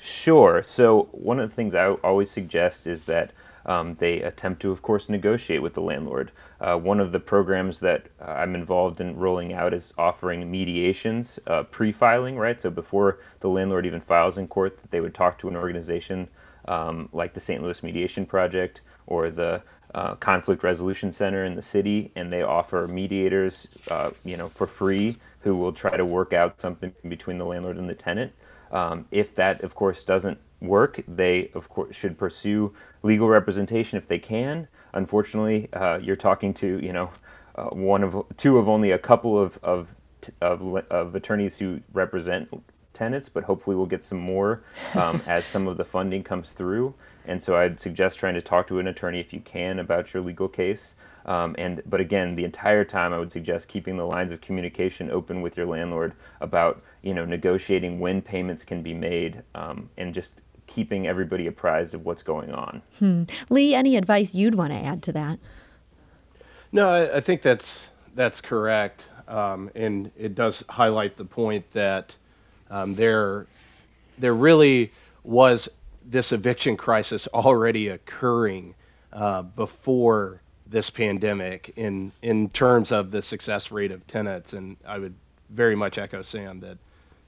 Sure. 0.00 0.62
So 0.64 1.08
one 1.10 1.40
of 1.40 1.50
the 1.50 1.54
things 1.54 1.74
I 1.74 1.88
always 1.88 2.30
suggest 2.30 2.86
is 2.86 3.04
that 3.04 3.32
um, 3.66 3.96
they 3.96 4.22
attempt 4.22 4.62
to, 4.62 4.70
of 4.70 4.82
course, 4.82 5.08
negotiate 5.08 5.62
with 5.62 5.74
the 5.74 5.80
landlord. 5.80 6.32
Uh, 6.60 6.76
one 6.76 7.00
of 7.00 7.12
the 7.12 7.20
programs 7.20 7.80
that 7.80 8.06
uh, 8.20 8.30
I'm 8.30 8.54
involved 8.54 9.00
in 9.00 9.16
rolling 9.16 9.52
out 9.52 9.74
is 9.74 9.92
offering 9.96 10.50
mediations, 10.50 11.38
uh, 11.46 11.64
pre-filing, 11.64 12.36
right? 12.36 12.60
So 12.60 12.70
before 12.70 13.18
the 13.40 13.48
landlord 13.48 13.86
even 13.86 14.00
files 14.00 14.38
in 14.38 14.48
court, 14.48 14.78
they 14.90 15.00
would 15.00 15.14
talk 15.14 15.38
to 15.40 15.48
an 15.48 15.56
organization 15.56 16.28
um, 16.66 17.08
like 17.12 17.34
the 17.34 17.40
St. 17.40 17.62
Louis 17.62 17.82
Mediation 17.82 18.26
Project 18.26 18.82
or 19.06 19.30
the 19.30 19.62
uh, 19.94 20.14
Conflict 20.16 20.62
Resolution 20.62 21.12
Center 21.12 21.44
in 21.44 21.56
the 21.56 21.62
city, 21.62 22.12
and 22.14 22.32
they 22.32 22.42
offer 22.42 22.86
mediators, 22.86 23.66
uh, 23.90 24.10
you 24.24 24.36
know, 24.36 24.48
for 24.48 24.66
free 24.66 25.16
who 25.40 25.56
will 25.56 25.72
try 25.72 25.96
to 25.96 26.04
work 26.04 26.32
out 26.32 26.60
something 26.60 26.92
between 27.08 27.38
the 27.38 27.44
landlord 27.44 27.76
and 27.76 27.88
the 27.88 27.94
tenant. 27.94 28.32
Um, 28.70 29.06
if 29.10 29.34
that, 29.34 29.62
of 29.62 29.74
course, 29.74 30.04
doesn't 30.04 30.38
work, 30.60 31.02
they 31.08 31.50
of 31.54 31.68
course 31.68 31.96
should 31.96 32.18
pursue 32.18 32.74
legal 33.02 33.28
representation 33.28 33.98
if 33.98 34.06
they 34.06 34.18
can. 34.18 34.68
Unfortunately, 34.92 35.68
uh, 35.72 35.98
you're 35.98 36.16
talking 36.16 36.52
to 36.54 36.78
you 36.82 36.92
know 36.92 37.10
uh, 37.54 37.68
one 37.68 38.02
of 38.02 38.24
two 38.36 38.58
of 38.58 38.68
only 38.68 38.90
a 38.90 38.98
couple 38.98 39.38
of 39.38 39.58
of, 39.62 39.94
of, 40.40 40.76
of 40.90 41.14
attorneys 41.14 41.58
who 41.58 41.80
represent 41.92 42.48
tenants, 42.92 43.28
but 43.28 43.44
hopefully 43.44 43.76
we'll 43.76 43.86
get 43.86 44.04
some 44.04 44.18
more 44.18 44.62
um, 44.94 45.22
as 45.26 45.46
some 45.46 45.66
of 45.66 45.76
the 45.76 45.84
funding 45.84 46.22
comes 46.22 46.50
through. 46.50 46.94
And 47.24 47.42
so 47.42 47.56
I'd 47.56 47.80
suggest 47.80 48.18
trying 48.18 48.34
to 48.34 48.42
talk 48.42 48.66
to 48.68 48.78
an 48.78 48.86
attorney 48.86 49.20
if 49.20 49.32
you 49.32 49.40
can 49.40 49.78
about 49.78 50.12
your 50.12 50.22
legal 50.22 50.48
case. 50.48 50.94
Um, 51.26 51.54
and 51.58 51.82
but 51.86 52.00
again, 52.00 52.34
the 52.34 52.44
entire 52.44 52.84
time 52.84 53.12
I 53.12 53.18
would 53.18 53.30
suggest 53.30 53.68
keeping 53.68 53.96
the 53.96 54.06
lines 54.06 54.32
of 54.32 54.40
communication 54.40 55.10
open 55.10 55.42
with 55.42 55.56
your 55.56 55.66
landlord 55.66 56.14
about 56.40 56.82
you 57.02 57.12
know 57.14 57.24
negotiating 57.24 58.00
when 58.00 58.22
payments 58.22 58.64
can 58.64 58.82
be 58.82 58.94
made 58.94 59.42
um, 59.54 59.90
and 59.96 60.14
just 60.14 60.34
keeping 60.70 61.06
everybody 61.06 61.46
apprised 61.46 61.94
of 61.94 62.04
what's 62.04 62.22
going 62.22 62.52
on. 62.52 62.82
Hmm. 62.98 63.24
Lee, 63.48 63.74
any 63.74 63.96
advice 63.96 64.34
you'd 64.34 64.54
want 64.54 64.72
to 64.72 64.78
add 64.78 65.02
to 65.04 65.12
that? 65.12 65.38
No, 66.72 66.88
I, 66.88 67.16
I 67.16 67.20
think 67.20 67.42
that's 67.42 67.88
that's 68.14 68.40
correct, 68.40 69.04
um, 69.28 69.70
and 69.74 70.10
it 70.16 70.34
does 70.34 70.64
highlight 70.68 71.16
the 71.16 71.24
point 71.24 71.70
that 71.72 72.16
um, 72.70 72.94
there 72.94 73.46
there 74.18 74.34
really 74.34 74.92
was 75.24 75.68
this 76.04 76.32
eviction 76.32 76.76
crisis 76.76 77.26
already 77.28 77.88
occurring 77.88 78.74
uh, 79.12 79.42
before 79.42 80.40
this 80.66 80.88
pandemic 80.90 81.72
in 81.74 82.12
in 82.22 82.48
terms 82.50 82.92
of 82.92 83.10
the 83.10 83.22
success 83.22 83.72
rate 83.72 83.90
of 83.90 84.06
tenants, 84.06 84.52
and 84.52 84.76
I 84.86 84.98
would 84.98 85.16
very 85.48 85.74
much 85.74 85.98
echo 85.98 86.22
Sam 86.22 86.60
that 86.60 86.78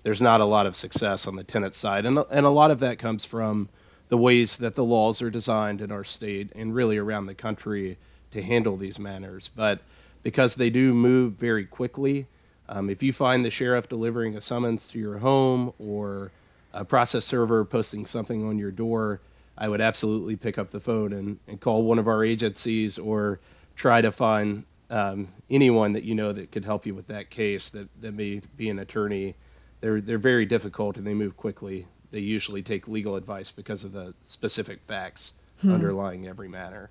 there's 0.03 0.21
not 0.21 0.41
a 0.41 0.45
lot 0.45 0.67
of 0.67 0.77
success 0.77 1.27
on 1.27 1.37
the 1.37 1.45
tenant 1.45 1.75
side. 1.75 2.05
And, 2.07 2.19
and 2.31 2.47
a 2.47 2.51
lot 2.51 2.71
of 2.71 2.81
that 2.81 2.99
comes 2.99 3.25
from 3.25 3.69
the 4.09 4.19
ways 4.19 4.59
that 4.59 4.75
the 4.75 4.85
laws 4.85 5.23
are 5.23 5.31
designed 5.31 5.81
in 5.81 5.91
our 5.91 6.05
state 6.05 6.53
and 6.55 6.75
really 6.75 6.99
around 6.99 7.27
the 7.27 7.35
country 7.35 7.99
to 8.33 8.43
handle 8.43 8.77
these 8.77 8.99
matters. 8.99 9.51
But 9.55 9.81
because 10.23 10.57
they 10.57 10.71
do 10.71 10.93
move 10.93 11.35
very 11.35 11.65
quickly, 11.65 12.27
um, 12.69 12.91
if 12.91 13.03
you 13.03 13.13
find 13.13 13.45
the 13.45 13.51
sheriff 13.51 13.89
delivering 13.89 14.37
a 14.37 14.41
summons 14.41 14.89
to 14.89 14.99
your 14.99 15.19
home 15.19 15.73
or 15.79 16.31
a 16.73 16.85
process 16.85 17.25
server 17.25 17.65
posting 17.65 18.07
something 18.07 18.47
on 18.47 18.59
your 18.59 18.71
door, 18.71 19.21
I 19.57 19.69
would 19.69 19.81
absolutely 19.81 20.37
pick 20.37 20.59
up 20.59 20.71
the 20.71 20.81
phone 20.81 21.13
and, 21.13 21.39
and 21.47 21.61
call 21.61 21.83
one 21.83 21.99
of 21.99 22.09
our 22.09 22.25
agencies 22.25 22.99
or 22.99 23.41
try 23.77 24.01
to 24.01 24.11
find 24.11 24.65
um, 24.91 25.29
anyone 25.51 25.93
that 25.93 26.05
you 26.05 26.15
know 26.15 26.33
that 26.33 26.51
could 26.51 26.65
help 26.65 26.87
you 26.87 26.95
with 26.95 27.07
that 27.09 27.31
case 27.31 27.71
that, 27.71 27.89
that 28.01 28.13
may 28.13 28.43
be 28.57 28.69
an 28.69 28.79
attorney 28.79 29.35
they're 29.83 30.01
they're 30.01 30.17
very 30.17 30.47
difficult 30.47 30.97
and 30.97 31.07
they 31.07 31.13
move 31.13 31.37
quickly. 31.37 31.87
They 32.11 32.21
usually 32.21 32.63
take 32.63 32.89
legal 32.89 33.17
advice 33.17 33.53
because 33.53 33.85
of 33.85 33.93
the 33.93 34.15
specific 34.23 34.81
facts 34.87 35.33
hmm. 35.61 35.73
underlying 35.73 36.27
every 36.27 36.49
matter. 36.49 36.91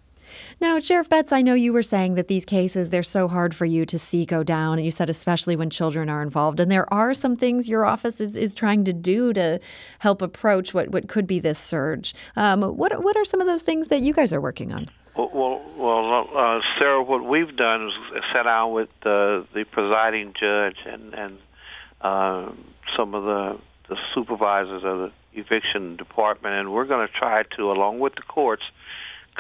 Now, 0.59 0.79
Sheriff 0.79 1.09
Betts, 1.09 1.31
I 1.31 1.41
know 1.41 1.55
you 1.55 1.73
were 1.73 1.83
saying 1.83 2.15
that 2.15 2.27
these 2.27 2.45
cases, 2.45 2.89
they're 2.89 3.03
so 3.03 3.27
hard 3.27 3.55
for 3.55 3.65
you 3.65 3.85
to 3.87 3.97
see 3.99 4.25
go 4.25 4.43
down. 4.43 4.77
And 4.77 4.85
you 4.85 4.91
said 4.91 5.09
especially 5.09 5.55
when 5.55 5.69
children 5.69 6.09
are 6.09 6.21
involved. 6.21 6.59
And 6.59 6.71
there 6.71 6.91
are 6.93 7.13
some 7.13 7.35
things 7.35 7.67
your 7.67 7.85
office 7.85 8.21
is, 8.21 8.37
is 8.37 8.53
trying 8.53 8.85
to 8.85 8.93
do 8.93 9.33
to 9.33 9.59
help 9.99 10.21
approach 10.21 10.73
what, 10.73 10.89
what 10.89 11.07
could 11.07 11.27
be 11.27 11.39
this 11.39 11.59
surge. 11.59 12.13
Um, 12.35 12.61
what, 12.61 13.03
what 13.03 13.17
are 13.17 13.25
some 13.25 13.41
of 13.41 13.47
those 13.47 13.63
things 13.63 13.87
that 13.87 14.01
you 14.01 14.13
guys 14.13 14.31
are 14.31 14.41
working 14.41 14.71
on? 14.71 14.89
Well, 15.17 15.31
well, 15.33 15.61
well 15.75 16.29
uh, 16.35 16.59
Sarah, 16.79 17.03
what 17.03 17.25
we've 17.25 17.55
done 17.55 17.87
is 17.87 17.93
sit 18.33 18.43
down 18.43 18.71
with 18.71 18.89
uh, 19.01 19.43
the 19.53 19.65
presiding 19.71 20.33
judge 20.39 20.77
and, 20.85 21.13
and 21.13 21.37
uh, 22.01 22.51
some 22.97 23.13
of 23.13 23.23
the, 23.23 23.59
the 23.89 23.97
supervisors 24.13 24.83
of 24.83 24.99
the 24.99 25.11
eviction 25.33 25.97
department, 25.97 26.55
and 26.55 26.73
we're 26.73 26.85
going 26.85 27.07
to 27.07 27.13
try 27.13 27.43
to, 27.57 27.71
along 27.71 27.99
with 27.99 28.15
the 28.15 28.21
courts, 28.21 28.63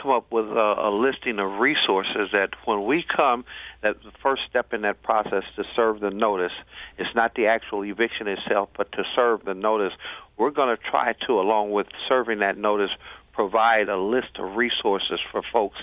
come 0.01 0.11
up 0.11 0.31
with 0.31 0.45
a, 0.45 0.75
a 0.77 0.89
listing 0.89 1.39
of 1.39 1.59
resources 1.59 2.29
that 2.31 2.49
when 2.65 2.85
we 2.85 3.03
come, 3.15 3.43
that 3.81 3.95
the 4.03 4.11
first 4.23 4.43
step 4.49 4.73
in 4.73 4.81
that 4.81 5.03
process 5.03 5.43
to 5.55 5.63
serve 5.75 5.99
the 5.99 6.09
notice. 6.09 6.53
It's 6.97 7.13
not 7.13 7.35
the 7.35 7.47
actual 7.47 7.83
eviction 7.83 8.27
itself, 8.27 8.69
but 8.77 8.91
to 8.93 9.03
serve 9.15 9.43
the 9.43 9.53
notice. 9.53 9.93
We're 10.37 10.51
going 10.51 10.75
to 10.75 10.81
try 10.81 11.13
to, 11.27 11.33
along 11.33 11.71
with 11.71 11.87
serving 12.07 12.39
that 12.39 12.57
notice, 12.57 12.91
provide 13.33 13.89
a 13.89 13.97
list 13.97 14.39
of 14.39 14.55
resources 14.55 15.19
for 15.31 15.41
folks 15.51 15.77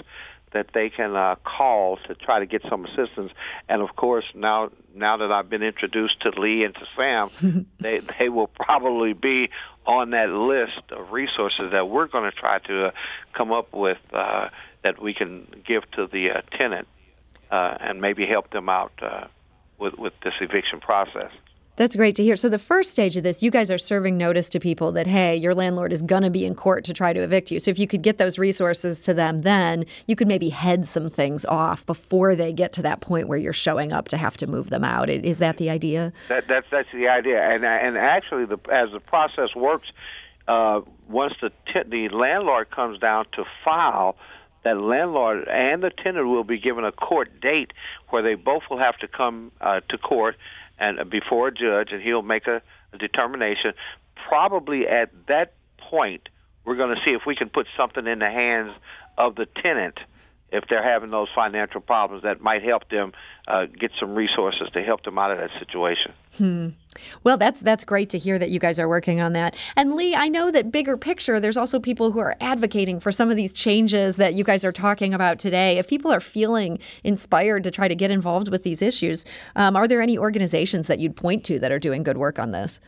that 0.53 0.69
they 0.73 0.91
can 0.91 1.15
uh, 1.15 1.37
call 1.45 1.99
to 2.07 2.15
try 2.15 2.39
to 2.39 2.47
get 2.47 2.63
some 2.69 2.85
assistance. 2.85 3.33
And 3.69 3.83
of 3.83 3.95
course, 3.97 4.25
now 4.35 4.71
now 4.95 5.17
that 5.19 5.31
I've 5.31 5.49
been 5.49 5.63
introduced 5.63 6.21
to 6.23 6.31
Lee 6.31 6.65
and 6.65 6.75
to 6.75 6.87
Sam, 6.97 7.67
they 7.81 8.01
they 8.19 8.29
will 8.29 8.49
probably 8.49 9.13
be 9.13 9.51
on 9.87 10.11
that 10.11 10.29
list 10.29 10.93
of 10.93 11.13
resources 11.13 11.73
that 11.73 11.89
we're 11.89 12.07
going 12.07 12.31
to 12.31 12.37
try 12.37 12.59
to 12.59 12.87
uh, 12.87 12.91
come 13.33 13.53
up 13.53 13.73
with 13.73 13.99
uh, 14.13 14.49
that 14.83 15.01
we 15.01 15.15
can 15.15 15.47
give 15.67 15.91
to 15.93 16.07
the 16.07 16.31
uh, 16.31 16.41
tenant 16.57 16.87
uh, 17.51 17.77
and 17.81 18.01
maybe 18.01 18.27
help 18.27 18.51
them 18.51 18.69
out 18.69 18.93
uh, 19.03 19.27
with 19.79 19.95
with 19.95 20.13
this 20.23 20.35
eviction 20.41 20.81
process. 20.81 21.31
That's 21.79 21.95
great 21.95 22.17
to 22.17 22.25
hear. 22.25 22.35
So, 22.35 22.49
the 22.49 22.59
first 22.59 22.91
stage 22.91 23.17
of 23.17 23.23
this, 23.23 23.41
you 23.41 23.53
guys 23.53 23.71
are 23.71 23.79
serving 23.79 24.19
notice 24.19 24.49
to 24.49 24.59
people 24.59 24.91
that, 24.93 25.07
hey, 25.07 25.37
your 25.37 25.55
landlord 25.55 25.93
is 25.93 26.03
going 26.03 26.25
to 26.25 26.31
be 26.31 26.45
in 26.45 26.57
court 26.57 26.85
to 26.87 26.93
try 26.93 27.13
to 27.13 27.21
evict 27.21 27.53
you. 27.53 27.61
So, 27.61 27.71
if 27.71 27.79
you 27.79 27.87
could 27.87 28.03
get 28.03 28.19
those 28.19 28.37
resources 28.37 28.99
to 29.05 29.15
them, 29.15 29.43
then 29.43 29.87
you 30.09 30.17
could 30.17 30.27
maybe 30.27 30.49
head 30.49 30.89
some 30.89 31.09
things 31.09 31.45
off 31.45 31.87
before 31.87 32.35
they 32.35 32.53
get 32.53 32.73
to 32.73 32.83
that 32.83 33.01
point 33.01 33.29
where 33.29 33.39
you're 33.39 33.53
showing 33.53 33.93
up 33.93 34.09
to 34.09 34.17
have 34.17 34.37
to 34.39 34.49
move 34.49 34.71
them 34.71 34.83
out. 34.83 35.09
Is 35.09 35.39
that 35.39 35.59
the 35.59 35.71
idea? 35.71 36.13
That, 36.29 36.49
that's, 36.49 36.67
that's 36.69 36.91
the 36.93 37.07
idea. 37.07 37.41
And, 37.41 37.65
and 37.65 37.97
actually, 37.97 38.47
the, 38.47 38.59
as 38.73 38.91
the 38.91 39.01
process 39.01 39.55
works, 39.55 39.87
uh, 40.49 40.81
once 41.09 41.35
the, 41.41 41.51
t- 41.73 41.89
the 41.89 42.09
landlord 42.09 42.73
comes 42.73 42.99
down 42.99 43.27
to 43.35 43.45
file, 43.65 44.17
that 44.65 44.81
landlord 44.81 45.47
and 45.47 45.85
the 45.85 45.91
tenant 45.91 46.27
will 46.27 46.43
be 46.43 46.59
given 46.59 46.85
a 46.85 46.91
court 46.91 47.41
date 47.41 47.73
where 48.09 48.21
they 48.21 48.35
both 48.35 48.65
will 48.69 48.79
have 48.79 48.99
to 48.99 49.07
come 49.07 49.53
uh, 49.61 49.79
to 49.89 49.97
court 49.97 50.35
and 50.79 51.11
before 51.11 51.49
a 51.49 51.53
judge, 51.53 51.89
and 51.93 52.03
he'll 52.03 52.23
make 52.23 52.47
a, 52.47 52.63
a 52.93 52.99
determination. 52.99 53.73
Probably 54.29 54.87
at 54.87 55.11
that 55.27 55.55
point, 55.79 56.29
we're 56.65 56.77
going 56.77 56.95
to 56.95 57.01
see 57.05 57.13
if 57.13 57.23
we 57.27 57.35
can 57.35 57.49
put 57.49 57.67
something 57.77 58.07
in 58.07 58.19
the 58.19 58.31
hands 58.31 58.73
of 59.17 59.35
the 59.35 59.47
tenant 59.47 59.99
if 60.51 60.65
they're 60.69 60.83
having 60.83 61.11
those 61.11 61.29
financial 61.35 61.81
problems 61.81 62.23
that 62.23 62.41
might 62.41 62.63
help 62.63 62.89
them 62.89 63.13
uh, 63.47 63.67
get 63.67 63.91
some 64.01 64.15
resources 64.15 64.69
to 64.73 64.83
help 64.83 65.03
them 65.05 65.19
out 65.19 65.31
of 65.31 65.39
that 65.39 65.51
situation. 65.59 66.13
Hmm. 66.37 66.69
Well, 67.23 67.37
that's 67.37 67.61
that's 67.61 67.85
great 67.85 68.11
to 68.11 68.19
hear 68.19 68.39
that 68.39 68.51
you 68.51 68.59
guys 68.59 68.79
are 68.79 68.89
working 68.89 69.21
on 69.21 69.33
that. 69.35 69.55
And 69.77 69.95
Lee, 69.95 70.15
I 70.15 70.29
know 70.29 70.51
that 70.51 70.73
bigger 70.73 70.97
picture, 70.97 71.39
there's 71.39 71.57
also 71.57 71.79
people 71.79 72.13
who 72.13 72.19
are 72.19 72.37
advocating 72.41 72.99
for 72.99 73.13
some 73.13 73.31
of 73.31 73.37
these 73.37 73.53
changes 73.53 74.17
that 74.17 74.35
you 74.35 74.45
guys 74.45 74.65
are 74.65 74.73
talking 74.73 75.15
about 75.15 75.39
today. 75.39 75.79
If 75.79 75.87
people 75.87 76.11
are 76.11 76.21
feeling 76.21 76.79
inspired 77.05 77.65
to 77.65 77.71
try 77.71 77.89
to 77.89 77.95
get 77.95 78.11
involved 78.11 78.51
with 78.51 78.63
these 78.63 78.83
issues, 78.83 79.25
um, 79.55 79.77
are 79.77 79.87
there 79.87 80.03
any 80.03 80.19
organizations 80.19 80.87
that 80.89 80.99
you'd 80.99 81.17
point 81.17 81.45
to 81.45 81.59
that 81.59 81.71
are 81.71 81.79
doing 81.79 82.03
good 82.03 82.19
work 82.19 82.39
on 82.39 82.53
this? 82.53 82.81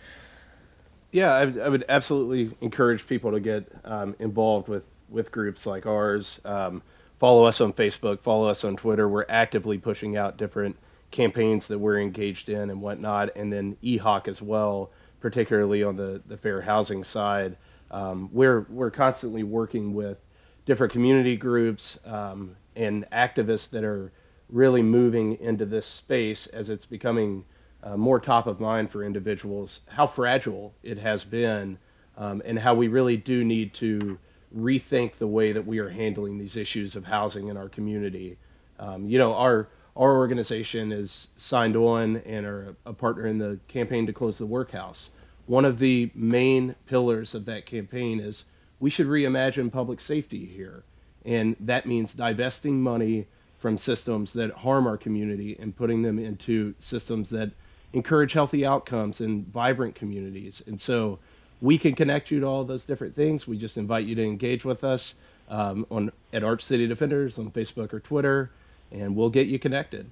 Yeah, 1.13 1.33
I, 1.33 1.43
I 1.43 1.69
would 1.69 1.85
absolutely 1.89 2.57
encourage 2.61 3.07
people 3.07 3.33
to 3.33 3.41
get 3.41 3.71
um, 3.85 4.17
involved 4.19 4.69
with 4.69 4.85
with 5.09 5.33
groups 5.33 5.67
like 5.67 5.87
ours. 5.87 6.41
Um, 6.45 6.83
follow 7.21 7.45
us 7.45 7.61
on 7.61 7.73
Facebook, 7.75 8.23
follow 8.23 8.49
us 8.49 8.65
on 8.65 8.77
Twitter. 8.77 9.09
We're 9.09 9.27
actively 9.29 9.79
pushing 9.79 10.17
out 10.17 10.39
different 10.39 10.77
campaigns 11.11 11.69
that 11.69 11.79
we're 11.79 12.01
engaged 12.01 12.49
in 12.49 12.71
and 12.71 12.81
whatnot, 12.81 13.37
and 13.37 13.53
then 13.53 13.77
EHOC 13.85 14.27
as 14.27 14.43
well, 14.43 14.91
particularly 15.21 15.85
on 15.85 15.97
the, 15.97 16.23
the 16.27 16.37
fair 16.37 16.63
housing 16.63 17.05
side. 17.05 17.57
Um, 17.91 18.31
we're 18.33 18.67
we're 18.71 18.91
constantly 18.91 19.43
working 19.43 19.95
with 19.95 20.19
different 20.65 20.93
community 20.93 21.37
groups 21.37 21.99
um, 22.07 22.57
and 22.75 23.09
activists 23.11 23.69
that 23.71 23.85
are 23.85 24.13
really 24.49 24.83
moving 24.83 25.39
into 25.41 25.67
this 25.67 25.87
space 25.87 26.47
as 26.49 26.71
it's 26.71 26.87
becoming 26.87 27.45
uh, 27.83 27.97
more 27.97 28.19
top 28.19 28.47
of 28.47 28.61
mind 28.61 28.91
for 28.91 29.05
individuals. 29.05 29.81
How 29.89 30.07
fragile 30.07 30.73
it 30.83 30.99
has 30.99 31.25
been, 31.25 31.79
um, 32.17 32.41
and 32.47 32.59
how 32.59 32.75
we 32.75 32.89
really 32.89 33.17
do 33.17 33.45
need 33.45 33.75
to 33.75 34.19
rethink 34.57 35.15
the 35.15 35.27
way 35.27 35.53
that 35.53 35.67
we 35.67 35.79
are 35.79 35.91
handling 35.91 36.39
these 36.39 36.57
issues 36.57 36.97
of 36.97 37.05
housing 37.05 37.49
in 37.49 37.57
our 37.57 37.69
community. 37.69 38.37
Um, 38.79 39.09
you 39.09 39.19
know, 39.19 39.35
our 39.35 39.69
our 39.97 40.17
organization 40.17 40.93
is 40.93 41.29
signed 41.37 41.77
on 41.77 42.19
and 42.19 42.47
are 42.47 42.77
a 42.87 42.93
partner 42.93 43.27
in 43.27 43.39
the 43.39 43.59
campaign 43.69 44.07
to 44.07 44.13
close 44.13 44.39
the 44.39 44.47
workhouse. 44.47 45.11
One 45.47 45.65
of 45.65 45.79
the 45.79 46.11
main 46.15 46.77
pillars 46.87 47.35
of 47.35 47.45
that 47.47 47.67
campaign 47.67 48.21
is 48.21 48.45
we 48.79 48.89
should 48.89 49.09
reimagine 49.09 49.71
public 49.71 50.01
safety 50.01 50.47
here, 50.47 50.85
and 51.25 51.57
that 51.59 51.87
means 51.87 52.15
divesting 52.15 52.81
money 52.81 53.27
from 53.59 53.77
systems 53.77 54.33
that 54.33 54.51
harm 54.53 54.87
our 54.87 54.97
community 54.97 55.57
and 55.61 55.77
putting 55.77 56.03
them 56.03 56.19
into 56.19 56.75
systems 56.79 57.29
that 57.31 57.51
encourage 57.93 58.33
healthy 58.33 58.65
outcomes 58.65 59.21
and 59.21 59.47
vibrant 59.49 59.95
communities. 59.95 60.63
And 60.67 60.81
so 60.81 61.19
we 61.61 61.79
can 61.79 61.95
connect 61.95 62.31
you 62.31 62.41
to 62.41 62.47
all 62.47 62.65
those 62.65 62.85
different 62.85 63.15
things. 63.15 63.47
We 63.47 63.59
just 63.59 63.77
invite 63.77 64.07
you 64.07 64.15
to 64.15 64.25
engage 64.25 64.65
with 64.65 64.85
us 64.85 65.15
um, 65.49 65.87
on 65.91 66.13
at 66.33 66.45
Arch 66.45 66.63
City 66.63 66.87
Defenders 66.87 67.39
on 67.39 67.51
Facebook 67.51 67.93
or 67.93 68.01
Twitter, 68.01 68.51
and 68.91 69.17
we'll 69.17 69.31
get 69.31 69.47
you 69.47 69.59
connected. 69.59 70.11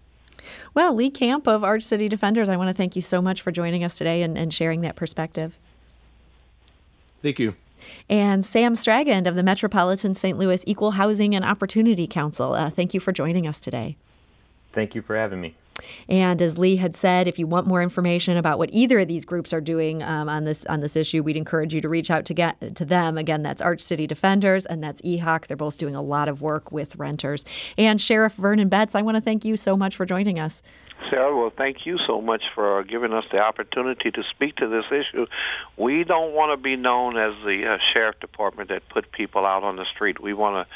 Well, 0.75 0.95
Lee 0.95 1.11
Camp 1.11 1.49
of 1.49 1.65
Arch 1.65 1.83
City 1.83 2.09
Defenders, 2.09 2.49
I 2.49 2.57
want 2.57 2.69
to 2.69 2.75
thank 2.75 2.97
you 2.97 3.03
so 3.03 3.21
much 3.21 3.43
for 3.43 3.51
joining 3.51 3.83
us 3.83 3.97
today 3.97 4.23
and, 4.23 4.37
and 4.37 4.53
sharing 4.53 4.83
that 4.83 4.97
perspective. 4.97 5.57
Thank 7.23 7.39
you. 7.39 7.55
And 8.09 8.45
Sam 8.45 8.75
Stragand 8.75 9.27
of 9.27 9.35
the 9.35 9.43
Metropolitan 9.43 10.15
St. 10.15 10.39
Louis 10.39 10.63
Equal 10.67 10.93
Housing 10.93 11.35
and 11.35 11.45
Opportunity 11.45 12.07
Council, 12.07 12.55
uh, 12.55 12.71
thank 12.71 12.95
you 12.95 13.01
for 13.01 13.13
joining 13.13 13.47
us 13.47 13.59
today. 13.61 13.97
Thank 14.73 14.95
you 14.95 15.03
for 15.03 15.17
having 15.17 15.41
me. 15.41 15.55
And 16.09 16.41
as 16.41 16.59
Lee 16.59 16.77
had 16.77 16.97
said, 16.97 17.29
if 17.29 17.39
you 17.39 17.47
want 17.47 17.67
more 17.67 17.83
information 17.83 18.37
about 18.37 18.59
what 18.59 18.71
either 18.73 19.01
of 19.01 19.09
these 19.09 19.25
groups 19.25 19.53
are 19.53 19.61
doing 19.61 20.03
um, 20.03 20.29
on 20.29 20.45
this 20.45 20.65
on 20.67 20.81
this 20.81 20.97
issue, 20.97 21.23
we'd 21.23 21.37
encourage 21.37 21.75
you 21.75 21.81
to 21.81 21.89
reach 21.89 22.11
out 22.11 22.25
to 22.27 22.35
get 22.35 22.75
to 22.77 22.85
them. 22.85 23.19
Again, 23.19 23.43
that's 23.43 23.63
Arch 23.63 23.81
City 23.81 24.07
Defenders 24.07 24.67
and 24.67 24.83
that's 24.83 25.01
EHOC. 25.03 25.47
They're 25.47 25.57
both 25.57 25.79
doing 25.79 25.95
a 25.95 26.03
lot 26.03 26.29
of 26.29 26.43
work 26.43 26.73
with 26.73 26.97
renters. 26.97 27.45
And 27.77 28.01
Sheriff 28.01 28.35
Vernon 28.35 28.69
Betts, 28.69 28.95
I 28.95 29.03
want 29.03 29.17
to 29.17 29.21
thank 29.21 29.45
you 29.45 29.57
so 29.57 29.77
much 29.77 29.97
for 29.97 30.07
joining 30.07 30.39
us. 30.39 30.63
Sarah, 31.11 31.35
well, 31.35 31.53
thank 31.57 31.87
you 31.87 31.97
so 32.07 32.21
much 32.21 32.43
for 32.55 32.83
giving 32.85 33.13
us 33.13 33.25
the 33.31 33.39
opportunity 33.39 34.11
to 34.11 34.23
speak 34.31 34.57
to 34.57 34.69
this 34.69 34.85
issue. 34.91 35.27
We 35.77 36.05
don't 36.05 36.35
want 36.35 36.59
to 36.59 36.63
be 36.63 36.77
known 36.77 37.17
as 37.17 37.35
the 37.45 37.65
uh, 37.67 37.79
sheriff 37.95 38.19
department 38.21 38.69
that 38.71 38.89
put 38.89 39.11
people 39.13 39.47
out 39.47 39.63
on 39.63 39.77
the 39.77 39.87
street. 39.95 40.21
We 40.21 40.35
want 40.35 40.67
to 40.67 40.75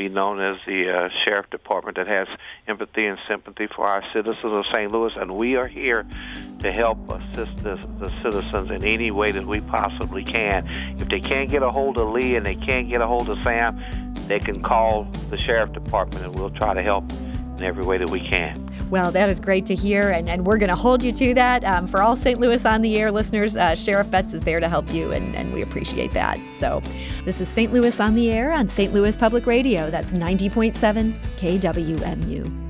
be 0.00 0.08
known 0.08 0.40
as 0.40 0.56
the 0.66 0.90
uh, 0.90 1.08
sheriff 1.26 1.50
department 1.50 1.98
that 1.98 2.06
has 2.06 2.26
empathy 2.66 3.04
and 3.04 3.18
sympathy 3.28 3.66
for 3.66 3.86
our 3.86 4.02
citizens 4.14 4.42
of 4.42 4.64
St. 4.72 4.90
Louis, 4.90 5.12
and 5.14 5.36
we 5.36 5.56
are 5.56 5.66
here 5.66 6.06
to 6.60 6.72
help 6.72 6.96
assist 7.10 7.54
the, 7.58 7.76
the 7.98 8.10
citizens 8.22 8.70
in 8.70 8.82
any 8.82 9.10
way 9.10 9.30
that 9.30 9.46
we 9.46 9.60
possibly 9.60 10.24
can. 10.24 10.66
If 10.98 11.08
they 11.08 11.20
can't 11.20 11.50
get 11.50 11.62
a 11.62 11.70
hold 11.70 11.98
of 11.98 12.08
Lee 12.08 12.34
and 12.36 12.46
they 12.46 12.54
can't 12.54 12.88
get 12.88 13.02
a 13.02 13.06
hold 13.06 13.28
of 13.28 13.36
Sam, 13.44 13.78
they 14.26 14.38
can 14.40 14.62
call 14.62 15.04
the 15.28 15.36
sheriff 15.36 15.74
department, 15.74 16.24
and 16.24 16.34
we'll 16.34 16.48
try 16.48 16.72
to 16.72 16.80
help 16.80 17.04
in 17.60 17.66
every 17.66 17.84
way 17.84 17.98
that 17.98 18.08
we 18.08 18.20
can. 18.20 18.66
Well, 18.90 19.12
that 19.12 19.28
is 19.28 19.38
great 19.38 19.66
to 19.66 19.74
hear, 19.74 20.10
and, 20.10 20.28
and 20.28 20.46
we're 20.46 20.58
going 20.58 20.70
to 20.70 20.76
hold 20.76 21.02
you 21.02 21.12
to 21.12 21.34
that. 21.34 21.62
Um, 21.64 21.86
for 21.86 22.02
all 22.02 22.16
St. 22.16 22.40
Louis 22.40 22.64
on 22.64 22.82
the 22.82 22.98
Air 22.98 23.12
listeners, 23.12 23.54
uh, 23.54 23.74
Sheriff 23.76 24.10
Betts 24.10 24.34
is 24.34 24.42
there 24.42 24.58
to 24.58 24.68
help 24.68 24.92
you, 24.92 25.12
and, 25.12 25.36
and 25.36 25.52
we 25.52 25.62
appreciate 25.62 26.12
that. 26.12 26.38
So, 26.50 26.82
this 27.24 27.40
is 27.40 27.48
St. 27.48 27.72
Louis 27.72 28.00
on 28.00 28.14
the 28.14 28.30
Air 28.30 28.52
on 28.52 28.68
St. 28.68 28.92
Louis 28.92 29.16
Public 29.16 29.46
Radio. 29.46 29.90
That's 29.90 30.12
90.7 30.12 31.14
KWMU. 31.36 32.69